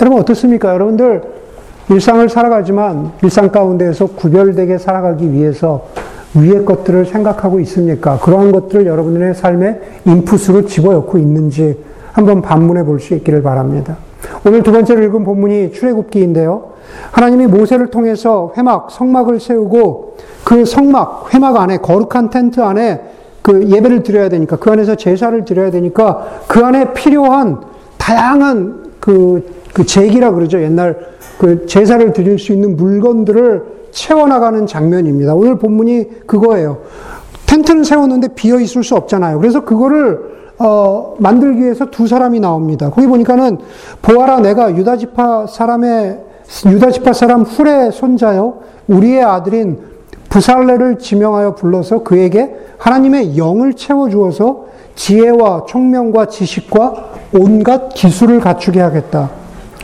여러분 0.00 0.20
어떻습니까? 0.20 0.72
여러분들 0.72 1.22
일상을 1.90 2.28
살아가지만 2.28 3.12
일상 3.22 3.50
가운데에서 3.50 4.06
구별되게 4.06 4.78
살아가기 4.78 5.32
위해서 5.32 5.88
위의 6.34 6.64
것들을 6.64 7.06
생각하고 7.06 7.58
있습니까? 7.60 8.18
그러한 8.20 8.52
것들을 8.52 8.86
여러분의 8.86 9.34
삶에 9.34 9.80
인풋으로 10.06 10.66
집어넣고 10.66 11.18
있는지 11.18 11.76
한번 12.12 12.40
반문해 12.40 12.84
볼 12.84 13.00
수 13.00 13.14
있기를 13.14 13.42
바랍니다. 13.42 13.96
오늘 14.46 14.62
두 14.62 14.70
번째로 14.70 15.02
읽은 15.02 15.24
본문이 15.24 15.72
출애굽기인데요. 15.72 16.69
하나님이 17.12 17.46
모세를 17.46 17.88
통해서 17.88 18.52
회막, 18.56 18.90
성막을 18.90 19.40
세우고 19.40 20.16
그 20.44 20.64
성막, 20.64 21.32
회막 21.34 21.56
안에 21.56 21.78
거룩한 21.78 22.30
텐트 22.30 22.60
안에 22.60 23.00
그 23.42 23.68
예배를 23.68 24.02
드려야 24.02 24.28
되니까 24.28 24.56
그 24.56 24.70
안에서 24.70 24.94
제사를 24.94 25.44
드려야 25.44 25.70
되니까 25.70 26.26
그 26.46 26.64
안에 26.64 26.92
필요한 26.92 27.60
다양한 27.98 28.90
그, 29.00 29.44
그 29.72 29.84
제기라 29.86 30.32
그러죠. 30.32 30.60
옛날 30.62 30.98
그 31.38 31.66
제사를 31.66 32.12
드릴 32.12 32.38
수 32.38 32.52
있는 32.52 32.76
물건들을 32.76 33.80
채워나가는 33.90 34.66
장면입니다. 34.66 35.34
오늘 35.34 35.58
본문이 35.58 36.26
그거예요. 36.26 36.78
텐트는 37.46 37.82
세웠는데 37.84 38.28
비어 38.34 38.60
있을 38.60 38.84
수 38.84 38.94
없잖아요. 38.94 39.38
그래서 39.38 39.64
그거를 39.64 40.30
어, 40.58 41.16
만들기 41.18 41.62
위해서 41.62 41.86
두 41.86 42.06
사람이 42.06 42.38
나옵니다. 42.38 42.90
거기 42.90 43.06
보니까는 43.06 43.58
보아라 44.02 44.40
내가 44.40 44.76
유다 44.76 44.98
지파 44.98 45.46
사람의 45.46 46.29
유다 46.66 46.90
지파 46.90 47.12
사람 47.12 47.42
훌의 47.42 47.92
손자요 47.92 48.60
우리의 48.88 49.22
아들인 49.22 49.78
부살레를 50.28 50.98
지명하여 50.98 51.54
불러서 51.54 52.02
그에게 52.02 52.54
하나님의 52.78 53.36
영을 53.36 53.74
채워 53.74 54.08
주어서 54.08 54.66
지혜와 54.94 55.64
총명과 55.66 56.26
지식과 56.26 57.10
온갖 57.38 57.88
기술을 57.94 58.40
갖추게 58.40 58.80
하겠다. 58.80 59.30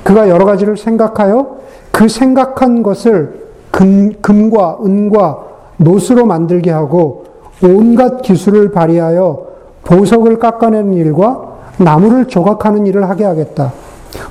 그가 0.04 0.28
여러 0.28 0.44
가지를 0.44 0.76
생각하여 0.76 1.56
그 1.90 2.08
생각한 2.08 2.82
것을 2.82 3.46
금, 3.70 4.12
금과 4.20 4.78
은과 4.84 5.38
노스로 5.78 6.26
만들게 6.26 6.70
하고 6.70 7.24
온갖 7.62 8.22
기술을 8.22 8.70
발휘하여 8.70 9.46
보석을 9.84 10.38
깎아내는 10.38 10.94
일과 10.94 11.56
나무를 11.78 12.26
조각하는 12.26 12.86
일을 12.86 13.08
하게 13.08 13.24
하겠다. 13.24 13.72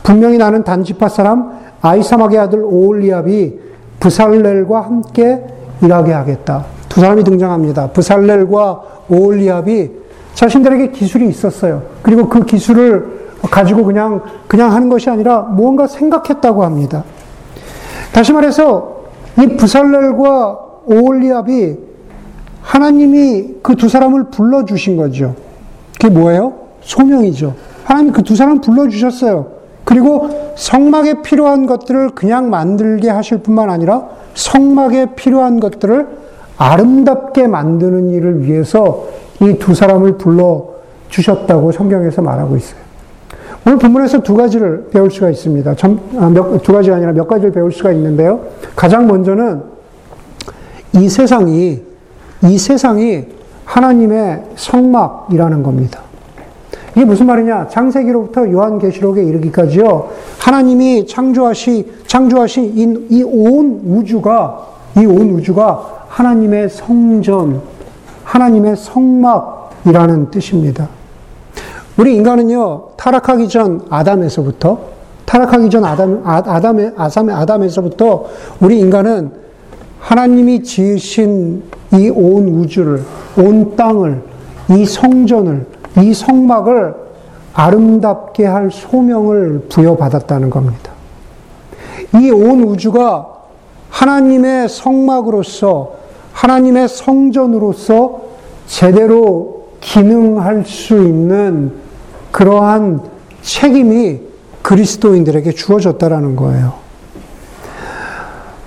분명히 0.04 0.38
나는 0.38 0.64
단지파 0.64 1.10
사람 1.10 1.65
아이사막의 1.82 2.38
아들 2.40 2.60
오올리압이 2.64 3.60
부살렐과 4.00 4.82
함께 4.82 5.44
일하게 5.82 6.14
하겠다. 6.14 6.66
두 6.90 7.02
사람이 7.02 7.24
등장합니다. 7.24 7.88
부살렐과 7.92 8.82
오올리압이 9.10 9.92
자신들에게 10.34 10.92
기술이 10.92 11.28
있었어요. 11.30 11.84
그리고 12.02 12.28
그 12.28 12.44
기술을 12.46 13.26
가지고 13.52 13.84
그냥, 13.86 14.22
그냥 14.48 14.72
하는 14.72 14.90
것이 14.90 15.10
아니라 15.10 15.42
무언가 15.42 15.88
생각했다고 15.88 16.64
합니다. 16.64 17.04
다시 18.12 18.34
말해서 18.34 18.96
이 19.40 19.48
부살렐과 19.56 20.60
오올리압이 20.86 21.78
하나님이 22.62 23.56
그 23.62 23.76
두 23.76 23.90
사람을 23.90 24.26
불러 24.32 24.66
주신 24.66 24.98
거죠. 24.98 25.36
그게 25.94 26.10
뭐예요? 26.10 26.54
소명이죠. 26.82 27.54
하나님 27.84 28.12
그 28.12 28.22
두 28.24 28.36
사람 28.36 28.60
불러 28.62 28.88
주셨어요. 28.88 29.55
그리고 29.86 30.30
성막에 30.56 31.22
필요한 31.22 31.66
것들을 31.66 32.10
그냥 32.10 32.50
만들게 32.50 33.10
하실 33.10 33.38
뿐만 33.38 33.70
아니라 33.70 34.10
성막에 34.34 35.16
필요한 35.16 35.60
것들을 35.60 36.08
아름답게 36.58 37.48
만드는 37.48 38.10
일을 38.10 38.44
위해서 38.44 39.06
이 39.42 39.56
두 39.60 39.74
사람을 39.76 40.18
불러 40.18 40.76
주셨다고 41.10 41.72
성경에서 41.72 42.22
말하고 42.22 42.56
있어요. 42.58 42.80
오늘 43.68 43.80
본문에서 43.80 44.22
두 44.22 44.36
가지를 44.36 44.90
배울 44.92 45.10
수가 45.10 45.30
있습니다. 45.30 45.76
아, 46.18 46.30
몇, 46.30 46.62
두 46.62 46.72
가지가 46.72 46.98
아니라 46.98 47.12
몇 47.14 47.28
가지를 47.28 47.52
배울 47.52 47.72
수가 47.72 47.92
있는데요. 47.92 48.42
가장 48.76 49.08
먼저는 49.08 49.64
이 50.94 51.10
세상이, 51.10 51.82
이 52.44 52.58
세상이 52.58 53.26
하나님의 53.66 54.44
성막이라는 54.56 55.64
겁니다. 55.64 56.02
이게 56.96 57.04
무슨 57.04 57.26
말이냐? 57.26 57.68
창세기로부터 57.68 58.50
요한계시록에 58.50 59.22
이르기까지요. 59.24 60.10
하나님이 60.40 61.06
창조하시, 61.08 61.92
창조하신 62.08 63.08
이 63.10 63.24
온 63.24 63.82
우주가, 63.86 64.66
이 64.98 65.06
온 65.06 65.32
우주가 65.32 66.06
하나님의 66.08 66.70
성전, 66.70 67.62
하나님의 68.24 68.78
성막이라는 68.78 70.32
뜻입니다. 70.32 70.88
우리 71.98 72.16
인간은요, 72.16 72.90
타락하기 72.96 73.50
전 73.50 73.82
아담에서부터, 73.90 74.80
타락하기 75.26 75.70
전 75.70 75.84
아담, 75.84 76.22
아, 76.24 76.42
아담에, 76.46 76.92
아담, 76.96 77.30
아담에서부터 77.30 78.26
우리 78.62 78.80
인간은 78.80 79.32
하나님이 80.00 80.64
지으신 80.64 81.64
이 81.94 82.10
온 82.10 82.48
우주를, 82.48 83.02
온 83.38 83.76
땅을, 83.76 84.22
이 84.70 84.86
성전을, 84.86 85.66
이 86.02 86.14
성막을 86.14 86.96
아름답게 87.54 88.46
할 88.46 88.70
소명을 88.72 89.68
부여받았다는 89.70 90.50
겁니다. 90.50 90.92
이 92.16 92.30
온 92.32 92.62
우주가 92.64 93.28
하나님의 93.90 94.68
성막으로서, 94.68 95.94
하나님의 96.34 96.90
성전으로서 96.90 98.22
제대로 98.68 99.68
기능할 99.80 100.66
수 100.66 100.96
있는 100.96 101.74
그러한 102.32 103.02
책임이 103.42 104.20
그리스도인들에게 104.62 105.52
주어졌다라는 105.52 106.36
거예요. 106.36 106.74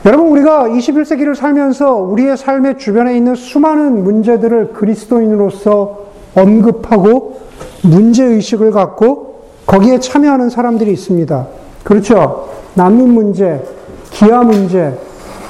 여러분, 0.06 0.28
우리가 0.28 0.68
21세기를 0.68 1.34
살면서 1.34 1.96
우리의 1.96 2.36
삶의 2.36 2.78
주변에 2.78 3.16
있는 3.16 3.34
수많은 3.34 4.04
문제들을 4.04 4.72
그리스도인으로서 4.72 6.07
언급하고 6.40 7.40
문제의식을 7.82 8.70
갖고 8.70 9.42
거기에 9.66 10.00
참여하는 10.00 10.50
사람들이 10.50 10.92
있습니다. 10.92 11.46
그렇죠. 11.84 12.48
난민 12.74 13.12
문제, 13.12 13.62
기아 14.10 14.42
문제, 14.42 14.98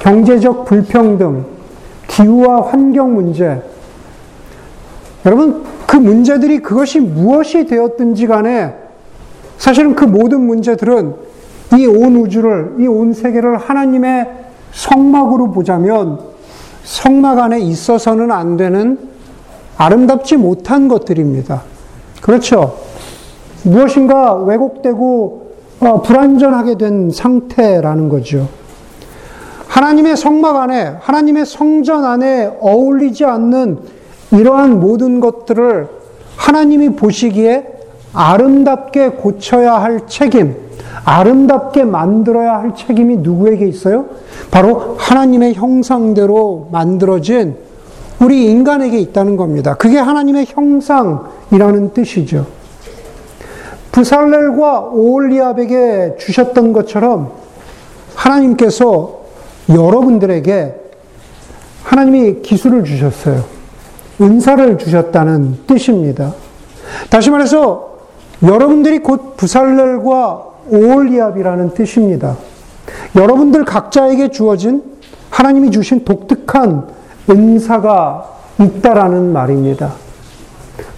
경제적 0.01 0.64
불평등, 0.64 1.44
기후와 2.07 2.62
환경 2.62 3.14
문제. 3.14 3.62
여러분, 5.27 5.64
그 5.87 5.96
문제들이 5.96 6.61
그것이 6.61 7.01
무엇이 7.01 7.66
되었든지 7.66 8.27
간에 8.27 8.74
사실은 9.59 9.94
그 9.94 10.05
모든 10.05 10.42
문제들은 10.42 11.14
이 11.77 11.87
온 11.87 12.16
우주를, 12.16 12.77
이 12.79 12.87
온 12.87 13.12
세계를 13.12 13.59
하나님의 13.59 14.27
성막으로 14.72 15.51
보자면 15.51 16.18
성막 16.85 17.38
안에 17.38 17.59
있어서는 17.61 18.31
안 18.31 18.57
되는 18.57 18.98
아름답지 19.79 20.37
못한 20.37 20.88
것들입니다. 20.88 21.62
그렇죠. 22.21 22.79
무엇인가 23.62 24.35
왜곡되고 24.35 25.49
어, 25.81 26.03
불완전하게 26.03 26.77
된 26.77 27.11
상태라는 27.11 28.09
거죠. 28.09 28.49
하나님의 29.69 30.17
성막 30.17 30.57
안에, 30.57 30.97
하나님의 31.01 31.47
성전 31.47 32.05
안에 32.05 32.57
어울리지 32.61 33.25
않는 33.25 33.79
이러한 34.33 34.81
모든 34.81 35.21
것들을 35.21 35.88
하나님이 36.37 36.97
보시기에 36.97 37.64
아름답게 38.12 39.11
고쳐야 39.11 39.75
할 39.75 40.09
책임, 40.09 40.57
아름답게 41.05 41.85
만들어야 41.85 42.55
할 42.55 42.75
책임이 42.75 43.19
누구에게 43.19 43.67
있어요? 43.69 44.07
바로 44.51 44.97
하나님의 44.99 45.55
형상대로 45.55 46.69
만들어진 46.73 47.67
우리 48.20 48.46
인간에게 48.46 48.98
있다는 48.98 49.37
겁니다. 49.37 49.74
그게 49.74 49.98
하나님의 49.98 50.46
형상이라는 50.48 51.92
뜻이죠. 51.94 52.46
부살렐과 53.92 54.81
오올리압에게 54.92 56.16
주셨던 56.18 56.72
것처럼 56.72 57.33
하나님께서 58.14 59.20
여러분들에게 59.68 60.74
하나님이 61.85 62.42
기술을 62.42 62.85
주셨어요. 62.85 63.44
은사를 64.20 64.78
주셨다는 64.78 65.59
뜻입니다. 65.66 66.35
다시 67.11 67.31
말해서 67.31 67.98
여러분들이 68.42 68.98
곧 68.98 69.37
부살렐과 69.37 70.44
오올리압이라는 70.70 71.74
뜻입니다. 71.74 72.37
여러분들 73.16 73.64
각자에게 73.64 74.31
주어진 74.31 74.83
하나님이 75.31 75.70
주신 75.70 76.04
독특한 76.04 76.87
은사가 77.31 78.25
있다라는 78.61 79.33
말입니다. 79.33 79.93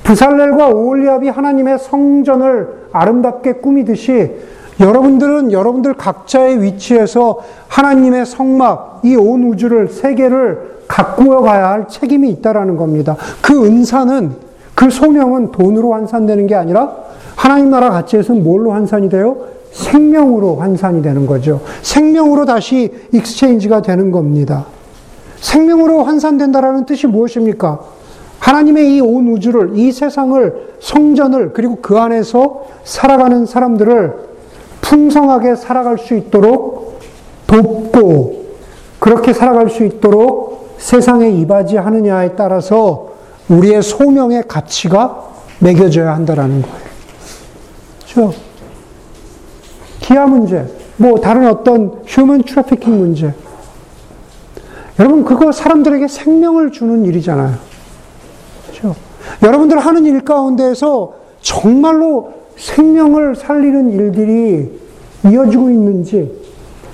부살렐과 0.05 0.69
오올리압이 0.69 1.29
하나님의 1.29 1.79
성전을 1.79 2.89
아름답게 2.93 3.55
꾸미듯이 3.55 4.31
여러분들은 4.81 5.53
여러분들 5.53 5.95
각자의 5.95 6.63
위치에서 6.63 7.39
하나님의 7.69 8.25
성막, 8.27 9.01
이 9.05 9.15
온 9.17 9.45
우주를, 9.45 9.89
세계를 9.89 10.81
가꾸어 10.89 11.43
가야 11.43 11.69
할 11.69 11.87
책임이 11.87 12.31
있다라는 12.31 12.77
겁니다. 12.77 13.17
그 13.43 13.65
은사는, 13.65 14.33
그 14.75 14.91
소명은 14.91 15.53
돈으로 15.53 15.93
환산되는 15.93 16.47
게 16.47 16.55
아니라 16.55 16.93
하나님 17.37 17.71
나라 17.71 17.91
가치에서는 17.91 18.43
뭘로 18.43 18.73
환산이 18.73 19.09
돼요? 19.11 19.37
생명으로 19.73 20.57
환산이 20.57 21.03
되는 21.03 21.27
거죠. 21.27 21.61
생명으로 21.83 22.45
다시 22.47 22.91
exchange가 23.13 23.83
되는 23.83 24.11
겁니다. 24.11 24.65
생명으로 25.41 26.05
환산된다라는 26.05 26.87
뜻이 26.87 27.07
무엇입니까? 27.07 27.81
하나님의 28.39 28.97
이 28.97 29.01
온 29.01 29.29
우주를, 29.29 29.73
이 29.77 29.93
세상을, 29.93 30.75
성전을, 30.81 31.53
그리고 31.53 31.77
그 31.83 31.99
안에서 31.99 32.65
살아가는 32.85 33.45
사람들을 33.45 34.31
풍성하게 34.81 35.57
살아갈 35.57 35.99
수 35.99 36.15
있도록 36.15 37.01
돕고, 37.47 38.47
그렇게 38.99 39.33
살아갈 39.33 39.69
수 39.69 39.85
있도록 39.85 40.77
세상에 40.79 41.29
이바지하느냐에 41.31 42.35
따라서 42.37 43.11
우리의 43.49 43.83
소명의 43.83 44.45
가치가 44.49 45.29
매겨져야 45.59 46.15
한다라는 46.15 46.63
거예요. 46.63 46.77
그렇죠? 48.11 48.33
기아 50.01 50.27
문제, 50.27 50.65
뭐 50.97 51.21
다른 51.21 51.47
어떤 51.49 52.01
human 52.07 52.43
trafficking 52.45 52.99
문제. 52.99 53.35
여러분, 54.99 55.25
그거 55.25 55.53
사람들에게 55.53 56.09
생명을 56.09 56.73
주는 56.73 57.05
일이잖아요. 57.05 57.55
그렇죠? 58.67 58.95
여러분들 59.43 59.79
하는 59.79 60.05
일 60.05 60.25
가운데에서 60.25 61.15
정말로 61.41 62.33
생명을 62.57 63.37
살리는 63.37 63.91
일들이 63.91 64.81
이어지고 65.25 65.71
있는지 65.71 66.41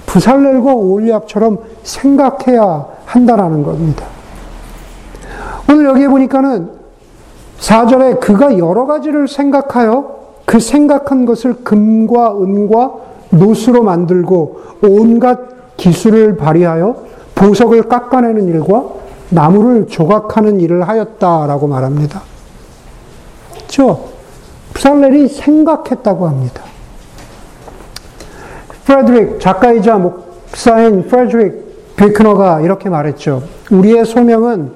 브살렐과 0.07 0.75
오홀리압처럼 0.75 1.59
생각해야 1.83 2.87
한다라는 3.05 3.63
겁니다. 3.63 4.07
오늘 5.69 5.87
여기에 5.87 6.09
보니까는 6.09 6.71
4절에 7.59 8.21
그가 8.21 8.59
여러 8.59 8.87
가지를 8.87 9.29
생각하여 9.29 10.17
그 10.45 10.61
생각한 10.61 11.27
것을 11.27 11.55
금과 11.65 12.37
은과 12.41 12.95
놋쇠로 13.31 13.83
만들고 13.83 14.61
온갖 14.83 15.77
기술을 15.77 16.37
발휘하여 16.37 16.97
보석을 17.37 17.85
깎아내는 17.85 18.49
일과 18.49 18.85
나무를 19.31 19.87
조각하는 19.87 20.61
일을 20.61 20.89
하였다라고 20.89 21.69
말합니다. 21.69 22.23
그렇죠? 23.55 24.09
브살렐이 24.75 25.29
생각했다고 25.29 26.27
합니다. 26.27 26.63
프레드릭 28.85 29.41
작가이자 29.41 29.99
목사인 29.99 31.07
프레드릭 31.07 31.97
빌크너가 31.97 32.61
이렇게 32.61 32.89
말했죠. 32.89 33.43
우리의 33.71 34.05
소명은 34.05 34.71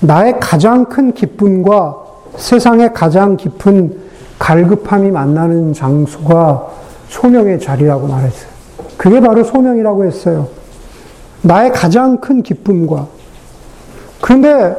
나의 0.00 0.38
가장 0.40 0.84
큰 0.84 1.12
기쁨과 1.12 1.96
세상의 2.36 2.92
가장 2.92 3.36
깊은 3.36 4.04
갈급함이 4.38 5.10
만나는 5.10 5.72
장소가 5.72 6.68
소명의 7.08 7.60
자리라고 7.60 8.06
말했어요. 8.06 8.50
그게 8.96 9.20
바로 9.20 9.42
소명이라고 9.42 10.04
했어요. 10.04 10.48
나의 11.44 11.72
가장 11.72 12.18
큰 12.18 12.42
기쁨과. 12.42 13.06
그런데 14.20 14.74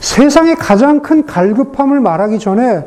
세상의 0.00 0.56
가장 0.56 1.00
큰 1.00 1.24
갈급함을 1.24 2.00
말하기 2.00 2.38
전에 2.38 2.84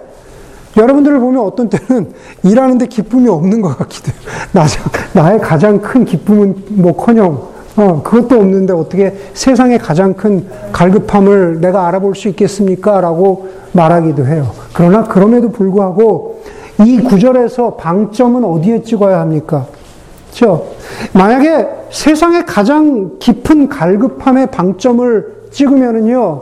여러분들을 0.77 1.19
보면 1.19 1.43
어떤 1.43 1.69
때는 1.69 2.13
일하는데 2.43 2.85
기쁨이 2.87 3.27
없는 3.27 3.61
것 3.61 3.77
같기도 3.77 4.11
해요. 4.11 4.31
나, 4.53 4.65
나의 5.13 5.39
가장 5.39 5.81
큰 5.81 6.05
기쁨은 6.05 6.63
뭐 6.69 6.95
커녕, 6.95 7.47
어, 7.75 8.01
그것도 8.03 8.39
없는데 8.39 8.73
어떻게 8.73 9.15
세상의 9.33 9.79
가장 9.79 10.13
큰 10.13 10.47
갈급함을 10.71 11.59
내가 11.59 11.87
알아볼 11.87 12.15
수 12.15 12.27
있겠습니까? 12.29 13.01
라고 13.01 13.49
말하기도 13.71 14.27
해요. 14.27 14.51
그러나 14.73 15.03
그럼에도 15.03 15.49
불구하고 15.49 16.43
이 16.85 16.99
구절에서 16.99 17.75
방점은 17.75 18.43
어디에 18.43 18.83
찍어야 18.83 19.19
합니까? 19.19 19.65
그렇죠? 20.33 20.73
만약에 21.13 21.67
세상의 21.91 22.45
가장 22.45 23.17
깊은 23.19 23.69
갈급함의 23.69 24.47
방점을 24.47 25.43
찍으면은요, 25.51 26.41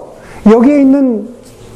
여기에 0.50 0.82
있는, 0.82 1.28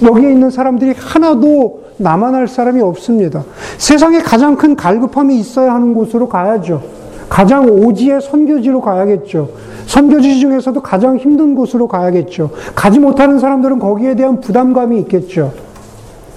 여기에 0.02 0.32
있는 0.32 0.50
사람들이 0.50 0.96
하나도 0.98 1.84
남아날 1.98 2.48
사람이 2.48 2.82
없습니다. 2.82 3.44
세상에 3.78 4.20
가장 4.20 4.56
큰 4.56 4.76
갈급함이 4.76 5.38
있어야 5.40 5.74
하는 5.74 5.94
곳으로 5.94 6.30
가야죠. 6.30 6.82
가장 7.30 7.68
오지의 7.68 8.22
선교지로 8.22 8.82
가야겠죠. 8.82 9.50
선교지 9.88 10.40
중에서도 10.40 10.82
가장 10.82 11.18
힘든 11.18 11.56
곳으로 11.56 11.88
가야겠죠. 11.88 12.52
가지 12.76 13.00
못하는 13.00 13.40
사람들은 13.40 13.80
거기에 13.80 14.16
대한 14.16 14.40
부담감이 14.40 15.00
있겠죠. 15.02 15.54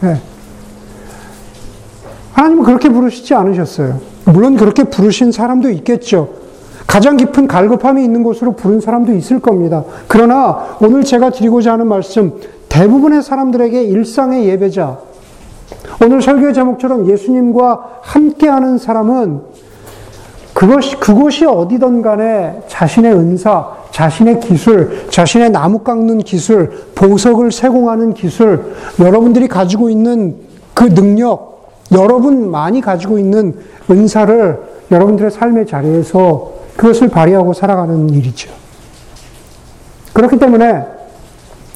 네. 0.01 0.21
하나님은 2.33 2.65
그렇게 2.65 2.89
부르시지 2.89 3.35
않으셨어요. 3.35 4.08
물론 4.33 4.57
그렇게 4.57 4.85
부르신 4.85 5.33
사람도 5.33 5.71
있겠죠. 5.71 6.29
가장 6.87 7.17
깊은 7.17 7.49
갈급함이 7.49 8.03
있는 8.03 8.23
곳으로 8.23 8.53
부른 8.53 8.81
사람도 8.81 9.13
있을 9.13 9.41
겁니다. 9.41 9.85
그러나 10.07 10.77
오늘 10.81 11.05
제가 11.05 11.31
드리고자 11.31 11.73
하는 11.73 11.87
말씀, 11.87 12.41
대부분의 12.69 13.23
사람들에게 13.23 13.83
일상의 13.83 14.49
예배자, 14.49 14.99
오늘 16.03 16.23
설교의 16.23 16.55
제목처럼 16.55 17.09
예수님과 17.09 18.01
함께하는 18.03 18.79
사람은 18.79 19.41
그것이, 20.55 20.97
그곳이 20.97 21.45
어디든 21.45 22.03
간에 22.03 22.63
자신의 22.69 23.13
은사, 23.13 23.69
자신의 23.91 24.41
기술, 24.41 25.09
자신의 25.11 25.51
나무 25.51 25.81
깎는 25.81 26.19
기술, 26.19 26.71
보석을 26.95 27.53
세공하는 27.53 28.15
기술, 28.15 28.73
여러분들이 28.99 29.47
가지고 29.47 29.91
있는 29.91 30.37
그 30.75 30.95
능력, 30.95 31.58
여러분 31.93 32.51
많이 32.51 32.81
가지고 32.81 33.19
있는 33.19 33.59
은사를 33.91 34.61
여러분들의 34.91 35.31
삶의 35.31 35.67
자리에서 35.67 36.53
그것을 36.77 37.09
발휘하고 37.09 37.53
살아가는 37.55 38.09
일이죠. 38.11 38.51
그렇기 40.13 40.39
때문에, 40.39 40.85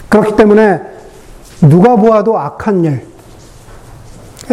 그렇기 0.09 0.37
때문에 0.37 0.81
누가 1.63 1.97
보아도 1.97 2.39
악한 2.39 2.85
일, 2.85 3.07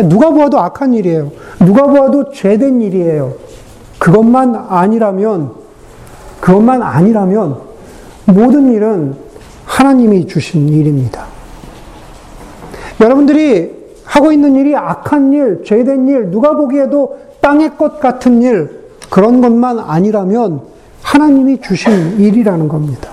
누가 0.08 0.30
보아도 0.30 0.60
악한 0.60 0.94
일이에요. 0.94 1.32
누가 1.60 1.88
보아도 1.88 2.32
죄된 2.32 2.82
일이에요. 2.82 3.34
그것만 3.98 4.56
아니라면 4.70 5.54
그것만 6.40 6.82
아니라면 6.82 7.60
모든 8.26 8.72
일은 8.72 9.16
하나님이 9.66 10.28
주신 10.28 10.70
일입니다. 10.70 11.26
여러분들이 13.02 13.79
하고 14.10 14.32
있는 14.32 14.56
일이 14.56 14.76
악한 14.76 15.34
일, 15.34 15.62
죄된 15.64 16.08
일, 16.08 16.32
누가 16.32 16.56
보기에도 16.56 17.18
땅의 17.42 17.78
것 17.78 18.00
같은 18.00 18.42
일, 18.42 18.70
그런 19.12 19.40
것만 19.40 19.78
아니라면 19.78 20.62
하나님이 21.04 21.62
주신 21.62 22.20
일이라는 22.20 22.68
겁니다. 22.68 23.12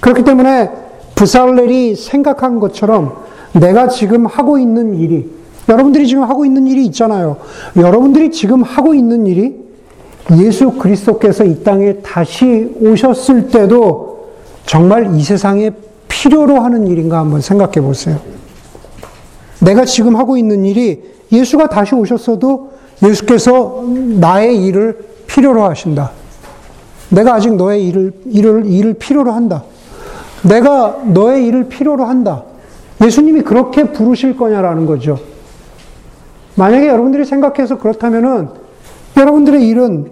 그렇기 0.00 0.24
때문에 0.24 0.70
부살렐이 1.14 1.94
생각한 1.94 2.58
것처럼 2.58 3.12
내가 3.52 3.86
지금 3.86 4.26
하고 4.26 4.58
있는 4.58 4.96
일이, 4.96 5.30
여러분들이 5.68 6.08
지금 6.08 6.24
하고 6.24 6.44
있는 6.44 6.66
일이 6.66 6.84
있잖아요. 6.86 7.36
여러분들이 7.76 8.32
지금 8.32 8.64
하고 8.64 8.94
있는 8.94 9.26
일이 9.26 9.60
예수 10.38 10.72
그리스도께서 10.72 11.44
이 11.44 11.62
땅에 11.62 11.94
다시 11.98 12.76
오셨을 12.80 13.48
때도 13.48 14.28
정말 14.66 15.14
이 15.14 15.22
세상에 15.22 15.70
필요로 16.08 16.60
하는 16.60 16.88
일인가 16.88 17.20
한번 17.20 17.40
생각해 17.40 17.80
보세요. 17.80 18.39
내가 19.60 19.84
지금 19.84 20.16
하고 20.16 20.36
있는 20.36 20.64
일이 20.64 21.02
예수가 21.30 21.68
다시 21.68 21.94
오셨어도 21.94 22.72
예수께서 23.02 23.84
나의 24.18 24.64
일을 24.64 24.98
필요로 25.26 25.62
하신다. 25.64 26.10
내가 27.10 27.34
아직 27.34 27.54
너의 27.54 27.86
일을, 27.88 28.12
일을, 28.26 28.66
일을 28.66 28.94
필요로 28.94 29.32
한다. 29.32 29.64
내가 30.42 30.98
너의 31.04 31.46
일을 31.46 31.68
필요로 31.68 32.04
한다. 32.04 32.44
예수님이 33.02 33.42
그렇게 33.42 33.84
부르실 33.84 34.36
거냐라는 34.36 34.86
거죠. 34.86 35.18
만약에 36.54 36.88
여러분들이 36.88 37.24
생각해서 37.24 37.78
그렇다면은 37.78 38.48
여러분들의 39.16 39.66
일은 39.66 40.10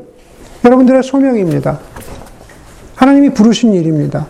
여러분들의 0.64 1.02
소명입니다. 1.02 1.78
하나님이 2.94 3.30
부르신 3.30 3.74
일입니다. 3.74 4.26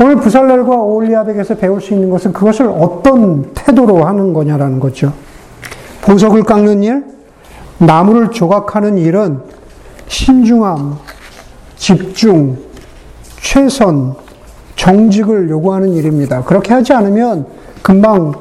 오늘 0.00 0.16
부살렐과 0.16 0.74
오올리압에게서 0.76 1.54
배울 1.54 1.80
수 1.80 1.94
있는 1.94 2.10
것은 2.10 2.32
그것을 2.32 2.66
어떤 2.66 3.52
태도로 3.54 4.04
하는 4.04 4.32
거냐라는 4.32 4.80
거죠. 4.80 5.12
보석을 6.02 6.42
깎는 6.42 6.82
일, 6.82 7.04
나무를 7.78 8.30
조각하는 8.30 8.98
일은 8.98 9.38
신중함, 10.08 10.96
집중, 11.76 12.58
최선, 13.40 14.14
정직을 14.74 15.48
요구하는 15.48 15.92
일입니다. 15.92 16.42
그렇게 16.42 16.74
하지 16.74 16.92
않으면 16.92 17.46
금방 17.82 18.32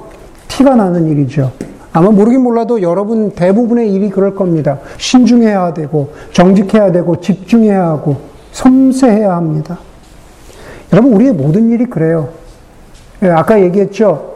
티가 0.48 0.76
나는 0.76 1.08
일이죠. 1.08 1.52
아마 1.92 2.10
모르긴 2.10 2.42
몰라도 2.42 2.82
여러분 2.82 3.32
대부분의 3.32 3.94
일이 3.94 4.10
그럴 4.10 4.34
겁니다. 4.34 4.80
신중해야 4.98 5.76
되고, 5.76 6.14
정직해야 6.32 6.92
되고, 6.92 7.22
집중해야 7.22 7.86
하고, 7.86 8.18
섬세해야 8.52 9.36
합니다. 9.36 9.78
여러분, 10.94 11.14
우리의 11.14 11.34
모든 11.34 11.70
일이 11.72 11.86
그래요. 11.86 12.30
예, 13.24 13.30
아까 13.30 13.62
얘기했죠. 13.62 14.34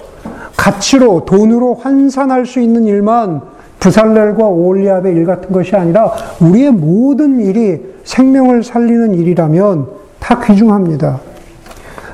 가치로, 0.58 1.24
돈으로 1.26 1.76
환산할 1.76 2.46
수 2.46 2.60
있는 2.60 2.86
일만 2.86 3.42
부살렐과 3.80 4.44
오올리압의 4.44 5.14
일 5.14 5.26
같은 5.26 5.52
것이 5.52 5.76
아니라 5.76 6.12
우리의 6.42 6.72
모든 6.72 7.40
일이 7.40 7.80
생명을 8.04 8.64
살리는 8.64 9.14
일이라면 9.14 9.88
다 10.20 10.42
귀중합니다. 10.42 11.20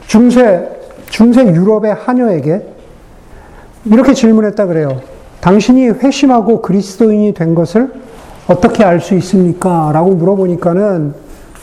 중세, 0.08 0.70
중세 1.10 1.46
유럽의 1.46 1.94
하녀에게 1.94 2.68
이렇게 3.86 4.14
질문했다 4.14 4.66
그래요. 4.66 5.00
당신이 5.40 5.90
회심하고 5.90 6.62
그리스도인이 6.62 7.34
된 7.34 7.56
것을 7.56 7.92
어떻게 8.48 8.84
알 8.84 9.00
수 9.00 9.14
있습니까? 9.16 9.92
라고 9.94 10.12
물어보니까는 10.12 11.14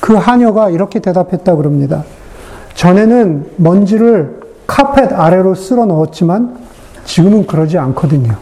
그 0.00 0.14
하녀가 0.14 0.70
이렇게 0.70 0.98
대답했다 0.98 1.56
그럽니다. 1.56 2.04
전에는 2.80 3.50
먼지를 3.56 4.40
카펫 4.66 5.12
아래로 5.12 5.54
쓸어 5.54 5.84
넣었지만 5.84 6.56
지금은 7.04 7.46
그러지 7.46 7.76
않거든요. 7.76 8.34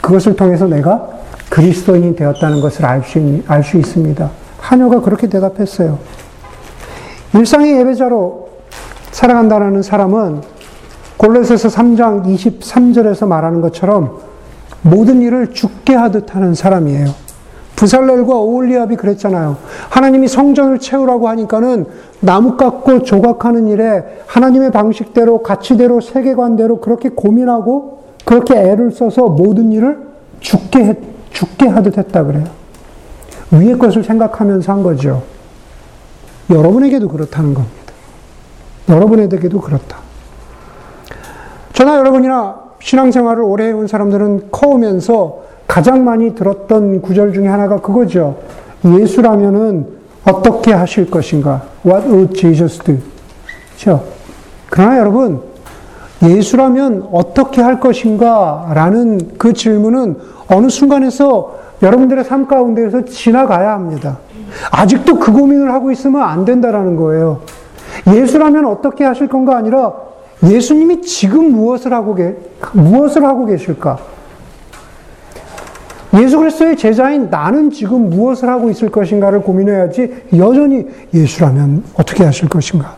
그것을 0.00 0.34
통해서 0.34 0.66
내가 0.66 1.08
그리스도인이 1.48 2.16
되었다는 2.16 2.60
것을 2.60 2.84
알 2.84 3.04
수, 3.04 3.20
알 3.46 3.62
수 3.62 3.76
있습니다. 3.76 4.28
하녀가 4.58 5.00
그렇게 5.00 5.28
대답했어요. 5.28 6.00
일상의 7.32 7.78
예배자로 7.78 8.48
살아간다는 9.12 9.82
사람은 9.82 10.42
골로새서 11.16 11.68
3장 11.68 12.24
23절에서 12.24 13.28
말하는 13.28 13.60
것처럼 13.60 14.18
모든 14.82 15.22
일을 15.22 15.52
죽게 15.52 15.94
하듯 15.94 16.34
하는 16.34 16.56
사람이에요. 16.56 17.27
부살렐과 17.78 18.34
오올리압이 18.34 18.96
그랬잖아요. 18.96 19.56
하나님이 19.88 20.26
성전을 20.26 20.80
채우라고 20.80 21.28
하니까는 21.28 21.86
나무 22.18 22.56
깎고 22.56 23.04
조각하는 23.04 23.68
일에 23.68 24.02
하나님의 24.26 24.72
방식대로 24.72 25.44
가치대로 25.44 26.00
세계관대로 26.00 26.80
그렇게 26.80 27.08
고민하고 27.08 28.02
그렇게 28.24 28.56
애를 28.56 28.90
써서 28.90 29.28
모든 29.28 29.70
일을 29.70 30.08
죽게 30.40 30.78
했, 30.80 30.98
죽게 31.30 31.68
하듯 31.68 31.96
했다 31.96 32.24
그래요. 32.24 32.46
위의 33.52 33.78
것을 33.78 34.02
생각하면서 34.02 34.72
한 34.72 34.82
거죠. 34.82 35.22
여러분에게도 36.50 37.06
그렇다는 37.06 37.54
겁니다. 37.54 37.76
여러분에게도 38.88 39.60
그렇다. 39.60 39.98
저나 41.74 41.96
여러분이나 41.98 42.60
신앙생활을 42.80 43.40
오래 43.40 43.66
해온 43.68 43.86
사람들은 43.86 44.48
커오면서 44.50 45.46
가장 45.68 46.04
많이 46.04 46.34
들었던 46.34 47.02
구절 47.02 47.32
중에 47.32 47.46
하나가 47.46 47.76
그거죠. 47.76 48.38
예수라면은 48.84 49.86
어떻게 50.24 50.72
하실 50.72 51.10
것인가? 51.10 51.62
What 51.86 52.08
would 52.08 52.34
Jesus 52.34 52.78
do? 52.80 52.96
그렇죠? 53.76 54.04
그러나 54.70 54.98
여러분, 54.98 55.42
예수라면 56.22 57.08
어떻게 57.12 57.60
할 57.60 57.78
것인가? 57.78 58.70
라는 58.74 59.20
그 59.38 59.52
질문은 59.52 60.16
어느 60.48 60.68
순간에서 60.68 61.54
여러분들의 61.82 62.24
삶 62.24 62.48
가운데에서 62.48 63.04
지나가야 63.04 63.72
합니다. 63.72 64.18
아직도 64.72 65.18
그 65.18 65.32
고민을 65.32 65.72
하고 65.72 65.92
있으면 65.92 66.22
안 66.22 66.44
된다라는 66.44 66.96
거예요. 66.96 67.40
예수라면 68.06 68.64
어떻게 68.64 69.04
하실 69.04 69.28
건가 69.28 69.56
아니라 69.56 69.92
예수님이 70.42 71.02
지금 71.02 71.52
무엇을 71.52 71.92
하고 71.92 72.14
계, 72.14 72.36
무엇을 72.72 73.24
하고 73.24 73.44
계실까? 73.46 73.98
예수 76.14 76.38
그리스도의 76.38 76.76
제자인 76.76 77.28
나는 77.28 77.70
지금 77.70 78.08
무엇을 78.08 78.48
하고 78.48 78.70
있을 78.70 78.90
것인가를 78.90 79.42
고민해야지 79.42 80.24
여전히 80.36 80.86
예수라면 81.12 81.84
어떻게 81.94 82.24
하실 82.24 82.48
것인가? 82.48 82.96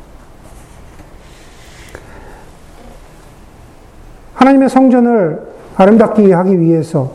하나님의 4.35 4.69
성전을 4.71 5.41
아름답게 5.77 6.33
하기 6.33 6.61
위해서 6.61 7.13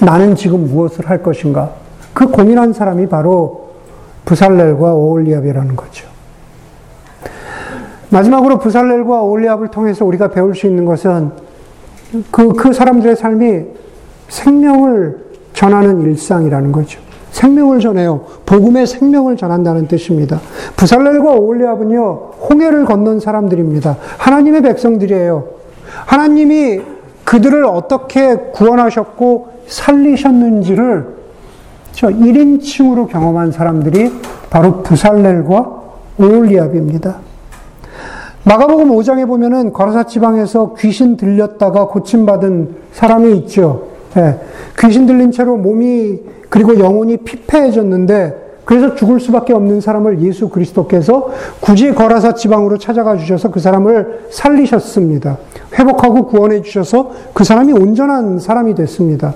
나는 0.00 0.34
지금 0.34 0.66
무엇을 0.66 1.08
할 1.08 1.22
것인가? 1.22 1.74
그 2.14 2.28
고민한 2.28 2.72
사람이 2.72 3.08
바로 3.08 3.70
부살렐과 4.24 4.94
오올리압이라는 4.94 5.76
거죠. 5.76 6.08
마지막으로 8.10 8.58
부살렐과 8.58 9.22
오올리압을 9.22 9.68
통해서 9.68 10.04
우리가 10.04 10.28
배울 10.28 10.54
수 10.54 10.66
있는 10.66 10.84
것은 10.84 11.32
그, 12.30 12.52
그 12.52 12.72
사람들의 12.72 13.16
삶이 13.16 13.64
생명을 14.32 15.18
전하는 15.52 16.00
일상이라는 16.00 16.72
거죠. 16.72 17.00
생명을 17.32 17.80
전해요. 17.80 18.22
복음의 18.46 18.86
생명을 18.86 19.36
전한다는 19.36 19.88
뜻입니다. 19.88 20.40
부살렐과 20.76 21.32
오올리압은요, 21.32 22.30
홍해를 22.48 22.84
건넌 22.86 23.20
사람들입니다. 23.20 23.96
하나님의 24.18 24.62
백성들이에요. 24.62 25.44
하나님이 26.06 26.80
그들을 27.24 27.64
어떻게 27.64 28.34
구원하셨고 28.52 29.48
살리셨는지를 29.66 31.06
저 31.92 32.08
1인칭으로 32.08 33.08
경험한 33.08 33.52
사람들이 33.52 34.12
바로 34.48 34.82
부살렐과 34.82 35.82
오올리압입니다. 36.18 37.16
마가복음 38.44 38.88
5장에 38.88 39.26
보면은 39.26 39.72
거라사 39.72 40.04
지방에서 40.04 40.74
귀신 40.78 41.16
들렸다가 41.16 41.86
고침받은 41.88 42.76
사람이 42.92 43.36
있죠. 43.38 43.91
예, 44.16 44.38
귀신 44.78 45.06
들린 45.06 45.30
채로 45.30 45.56
몸이 45.56 46.20
그리고 46.48 46.78
영혼이 46.78 47.18
피폐해졌는데 47.18 48.42
그래서 48.64 48.94
죽을 48.94 49.18
수밖에 49.18 49.52
없는 49.52 49.80
사람을 49.80 50.22
예수 50.22 50.48
그리스도께서 50.48 51.30
굳이 51.60 51.92
거라사 51.92 52.34
지방으로 52.34 52.78
찾아가 52.78 53.16
주셔서 53.16 53.50
그 53.50 53.58
사람을 53.58 54.26
살리셨습니다. 54.30 55.38
회복하고 55.78 56.26
구원해 56.26 56.62
주셔서 56.62 57.10
그 57.32 57.42
사람이 57.42 57.72
온전한 57.72 58.38
사람이 58.38 58.74
됐습니다. 58.76 59.34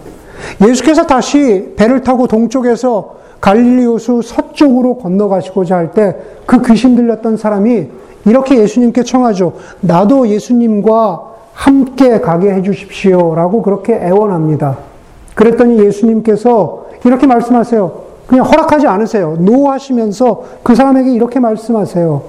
예수께서 0.67 1.07
다시 1.07 1.73
배를 1.77 2.03
타고 2.03 2.27
동쪽에서 2.29 3.17
갈릴리호수 3.41 4.21
서쪽으로 4.23 4.99
건너가시고자 4.99 5.77
할 5.77 5.91
때 5.93 6.15
그 6.47 6.63
귀신 6.63 6.95
들렸던 6.95 7.37
사람이 7.37 7.89
이렇게 8.27 8.59
예수님께 8.59 9.03
청하죠. 9.03 9.55
나도 9.81 10.29
예수님과 10.29 11.26
함께 11.57 12.21
가게 12.21 12.53
해 12.53 12.63
주십시오. 12.63 13.35
라고 13.35 13.63
그렇게 13.63 13.95
애원합니다. 13.95 14.77
그랬더니 15.35 15.79
예수님께서 15.85 16.87
이렇게 17.05 17.27
말씀하세요. 17.27 18.05
그냥 18.27 18.45
허락하지 18.45 18.87
않으세요. 18.87 19.37
노 19.41 19.71
하시면서 19.71 20.45
그 20.63 20.75
사람에게 20.75 21.13
이렇게 21.13 21.41
말씀하세요. 21.41 22.23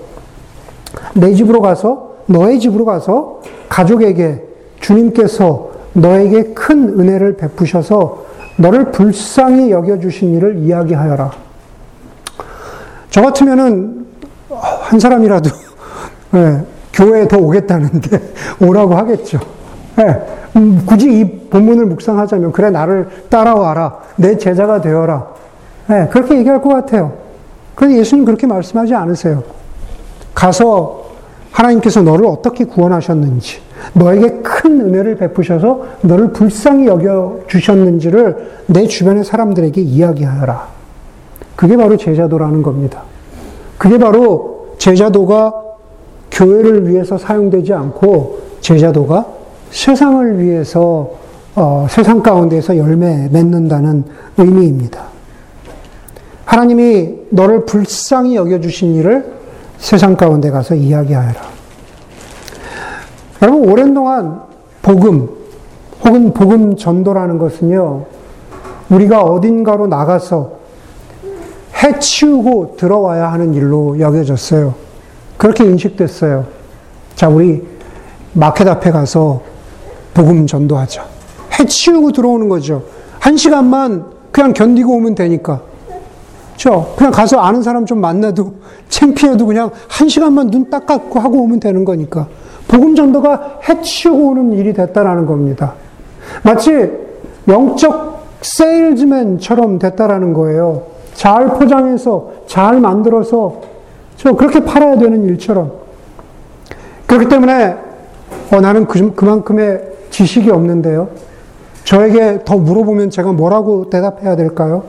내 1.16 1.34
집으로 1.34 1.62
가서, 1.62 2.14
너의 2.28 2.60
집으로 2.60 2.86
가서 2.86 3.42
가족에게 3.68 4.44
주님께서 4.80 5.72
너에게 5.94 6.54
큰 6.54 6.98
은혜를 7.00 7.36
베푸셔서 7.36 8.26
너를 8.56 8.92
불쌍히 8.92 9.72
여겨주신 9.72 10.36
일을 10.36 10.60
이야기하여라. 10.60 11.32
저 13.10 13.22
같으면은 13.22 14.06
한 14.50 15.00
사람이라도 15.00 15.50
네, 16.32 16.64
교회에 16.98 17.28
더 17.28 17.38
오겠다는데 17.38 18.34
오라고 18.60 18.96
하겠죠. 18.96 19.40
네, 19.96 20.20
음, 20.56 20.84
굳이 20.86 21.20
이 21.20 21.26
본문을 21.50 21.86
묵상하자면 21.86 22.52
그래 22.52 22.70
나를 22.70 23.08
따라와라 23.30 24.00
내 24.16 24.38
제자가 24.38 24.82
되어라 24.82 25.28
네, 25.88 26.08
그렇게 26.12 26.38
얘기할 26.38 26.62
것 26.62 26.70
같아요. 26.70 27.14
그런데 27.76 28.00
예수님 28.00 28.26
그렇게 28.26 28.48
말씀하지 28.48 28.96
않으세요. 28.96 29.44
가서 30.34 31.06
하나님께서 31.52 32.02
너를 32.02 32.26
어떻게 32.26 32.66
구원하셨는지, 32.66 33.60
너에게 33.94 34.42
큰 34.42 34.82
은혜를 34.82 35.16
베푸셔서 35.18 35.86
너를 36.02 36.32
불쌍히 36.32 36.88
여겨 36.88 37.42
주셨는지를 37.48 38.64
내 38.68 38.86
주변의 38.88 39.24
사람들에게 39.24 39.80
이야기하여라. 39.80 40.68
그게 41.56 41.78
바로 41.78 41.98
제자도라는 41.98 42.62
겁니다. 42.62 43.04
그게 43.78 43.98
바로 43.98 44.76
제자도가 44.78 45.67
교회를 46.32 46.88
위해서 46.88 47.18
사용되지 47.18 47.74
않고 47.74 48.40
제자도가 48.62 49.26
세상을 49.72 50.40
위해서 50.40 51.12
어, 51.56 51.88
세상 51.90 52.22
가운데서 52.22 52.78
열매 52.78 53.28
맺는다는 53.32 54.04
의미입니다. 54.38 55.06
하나님이 56.46 57.16
너를 57.32 57.66
불쌍히 57.66 58.36
여겨주신 58.36 58.96
일을 58.96 59.34
세상 59.80 60.16
가운데 60.16 60.50
가서 60.52 60.76
이야기하여라. 60.76 61.42
여러분, 63.42 63.70
오랜 63.70 63.94
동안 63.94 64.42
복음, 64.82 65.30
혹은 66.06 66.34
복음 66.34 66.76
전도라는 66.76 67.38
것은요, 67.38 68.06
우리가 68.90 69.24
어딘가로 69.24 69.88
나가서 69.88 70.52
해치우고 71.84 72.76
들어와야 72.78 73.32
하는 73.32 73.54
일로 73.54 74.00
여겨졌어요. 74.00 74.87
그렇게 75.38 75.64
인식됐어요. 75.66 76.46
자, 77.16 77.30
우리 77.30 77.66
마켓 78.34 78.68
앞에 78.68 78.92
가서 78.92 79.42
복음 80.14 80.48
전도하자. 80.48 81.06
해치우고 81.60 82.12
들어오는 82.12 82.50
거죠. 82.50 82.84
한 83.20 83.38
시간만 83.38 84.06
그냥 84.32 84.54
견디고 84.54 84.94
오면 84.96 85.16
되니까. 85.16 85.62
그렇죠? 86.50 86.94
그냥 86.98 87.12
가서 87.12 87.40
아는 87.40 87.62
사람 87.62 87.86
좀 87.86 88.00
만나도 88.02 88.54
창피해도 88.90 89.46
그냥 89.46 89.70
한 89.88 90.10
시간만 90.10 90.48
눈 90.48 90.70
딱 90.70 90.86
감고 90.86 91.20
하고 91.20 91.42
오면 91.44 91.60
되는 91.60 91.86
거니까. 91.86 92.28
복음 92.68 92.96
전도가 92.96 93.60
해치우고 93.68 94.30
오는 94.30 94.54
일이 94.54 94.74
됐다라는 94.74 95.26
겁니다. 95.26 95.74
마치 96.44 96.92
영적 97.48 98.18
세일즈맨처럼 98.42 99.80
됐다라는 99.80 100.34
거예요. 100.34 100.84
잘 101.14 101.48
포장해서 101.48 102.32
잘 102.48 102.80
만들어서 102.80 103.62
저 104.18 104.34
그렇게 104.34 104.60
팔아야 104.64 104.98
되는 104.98 105.24
일처럼. 105.24 105.72
그렇기 107.06 107.30
때문에 107.30 107.78
어, 108.52 108.60
나는 108.60 108.86
그, 108.86 109.14
그만큼의 109.16 109.82
지식이 110.10 110.50
없는데요. 110.50 111.10
저에게 111.84 112.42
더 112.44 112.58
물어보면 112.58 113.12
제가 113.12 113.32
뭐라고 113.32 113.90
대답해야 113.90 114.36
될까요? 114.36 114.84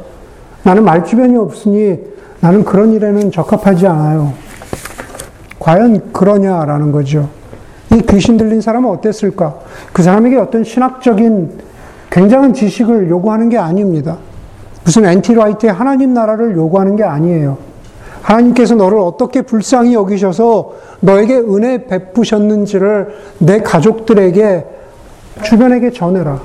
나는 0.64 0.84
말주변이 0.84 1.36
없으니 1.36 2.00
나는 2.40 2.64
그런 2.64 2.92
일에는 2.92 3.30
적합하지 3.30 3.86
않아요. 3.86 4.32
과연 5.60 6.12
그러냐라는 6.12 6.92
거죠. 6.92 7.28
이 7.92 8.02
귀신 8.02 8.36
들린 8.36 8.60
사람은 8.60 8.90
어땠을까? 8.90 9.58
그 9.92 10.02
사람에게 10.02 10.36
어떤 10.36 10.64
신학적인 10.64 11.58
굉장한 12.10 12.54
지식을 12.54 13.08
요구하는 13.10 13.48
게 13.48 13.58
아닙니다. 13.58 14.18
무슨 14.84 15.04
엔티 15.04 15.34
라이트의 15.34 15.72
하나님 15.72 16.14
나라를 16.14 16.56
요구하는 16.56 16.96
게 16.96 17.04
아니에요. 17.04 17.67
하나님께서 18.22 18.74
너를 18.74 18.98
어떻게 18.98 19.42
불쌍히 19.42 19.94
여기셔서 19.94 20.72
너에게 21.00 21.38
은혜 21.38 21.86
베푸셨는지를 21.86 23.08
내 23.38 23.60
가족들에게 23.60 24.66
주변에게 25.42 25.92
전해라. 25.92 26.40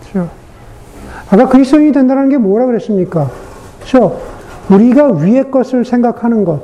그렇죠? 0.00 0.28
아까 1.30 1.48
그리스도인이 1.48 1.92
된다는 1.92 2.28
게 2.28 2.36
뭐라 2.36 2.66
그랬습니까? 2.66 3.30
그렇죠? 3.78 4.20
우리가 4.68 5.08
위의 5.08 5.50
것을 5.50 5.84
생각하는 5.84 6.44
것. 6.44 6.60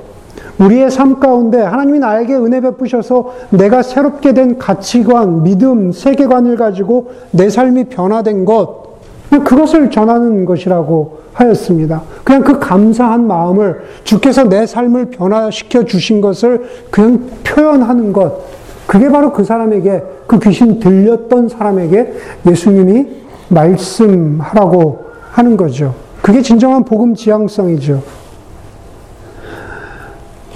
우리의 0.58 0.90
삶 0.90 1.20
가운데 1.20 1.60
하나님이 1.60 1.98
나에게 1.98 2.34
은혜 2.34 2.60
베푸셔서 2.60 3.32
내가 3.50 3.82
새롭게 3.82 4.32
된 4.32 4.58
가치관, 4.58 5.42
믿음, 5.42 5.92
세계관을 5.92 6.56
가지고 6.56 7.10
내 7.30 7.50
삶이 7.50 7.84
변화된 7.84 8.44
것. 8.44 8.85
그것을 9.30 9.90
전하는 9.90 10.44
것이라고 10.44 11.18
하였습니다. 11.32 12.02
그냥 12.24 12.42
그 12.42 12.58
감사한 12.58 13.26
마음을 13.26 13.82
주께서 14.04 14.44
내 14.44 14.66
삶을 14.66 15.06
변화시켜 15.10 15.84
주신 15.84 16.20
것을 16.20 16.68
그냥 16.90 17.28
표현하는 17.44 18.12
것. 18.12 18.40
그게 18.86 19.10
바로 19.10 19.32
그 19.32 19.44
사람에게, 19.44 20.02
그 20.26 20.38
귀신 20.38 20.78
들렸던 20.78 21.48
사람에게 21.48 22.14
예수님이 22.48 23.06
말씀하라고 23.48 25.06
하는 25.32 25.56
거죠. 25.56 25.94
그게 26.22 26.40
진정한 26.40 26.84
복음 26.84 27.14
지향성이죠. 27.14 28.02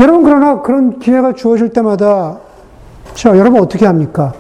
여러분, 0.01 0.25
그러나 0.25 0.63
그런 0.63 0.99
기회가 0.99 1.35
주어질 1.35 1.71
때마다, 1.71 2.39
자, 3.15 3.37
여러분 3.37 3.61
어떻게 3.61 3.85
합니까? 3.85 4.33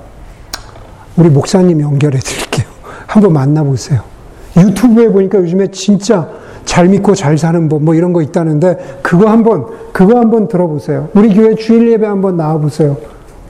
우리 1.16 1.29
목사님 1.29 1.81
연결해 1.81 2.19
드릴게요. 2.19 2.66
한번 3.07 3.33
만나보세요. 3.33 4.10
유튜브에 4.57 5.09
보니까 5.09 5.39
요즘에 5.39 5.69
진짜 5.69 6.29
잘 6.65 6.89
믿고 6.89 7.15
잘 7.15 7.39
사는 7.39 7.69
법, 7.69 7.83
뭐 7.83 7.95
이런 7.95 8.13
거 8.13 8.23
있다는데, 8.23 8.99
그거 9.03 9.29
한번, 9.29 9.67
그거 9.93 10.19
한번 10.19 10.49
들어보세요. 10.49 11.09
우리 11.15 11.35
교회 11.35 11.55
주일 11.55 11.91
예배 11.93 12.07
한번 12.07 12.37
나와 12.37 12.59
보세요. 12.59 12.97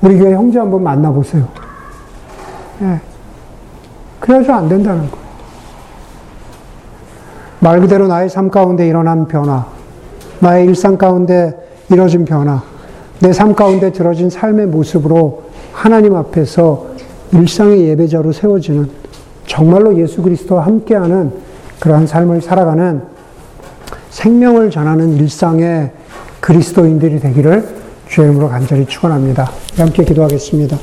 우리 0.00 0.16
교회 0.18 0.32
형제 0.32 0.58
한번 0.58 0.82
만나 0.82 1.10
보세요. 1.10 1.46
예. 2.82 3.00
그래야지 4.20 4.50
안 4.50 4.68
된다는 4.68 5.10
거예요. 5.10 5.30
말 7.58 7.80
그대로 7.80 8.06
나의 8.06 8.30
삶 8.30 8.50
가운데 8.50 8.88
일어난 8.88 9.28
변화, 9.28 9.66
나의 10.38 10.66
일상 10.66 10.96
가운데 10.96 11.54
이뤄진 11.90 12.24
변화, 12.24 12.62
내 13.20 13.32
삶 13.32 13.54
가운데 13.54 13.92
들어진 13.92 14.30
삶의 14.30 14.66
모습으로 14.68 15.42
하나님 15.72 16.14
앞에서 16.16 16.86
일상의 17.32 17.82
예배자로 17.88 18.32
세워지는 18.32 18.99
정말로 19.50 19.98
예수 19.98 20.22
그리스도와 20.22 20.64
함께하는 20.64 21.32
그러한 21.80 22.06
삶을 22.06 22.40
살아가는 22.40 23.02
생명을 24.10 24.70
전하는 24.70 25.16
일상의 25.16 25.90
그리스도인들이 26.38 27.18
되기를 27.18 27.68
주의 28.08 28.28
이름으로 28.28 28.48
간절히 28.48 28.86
축원합니다. 28.86 29.50
함께 29.76 30.04
기도하겠습니다. 30.04 30.78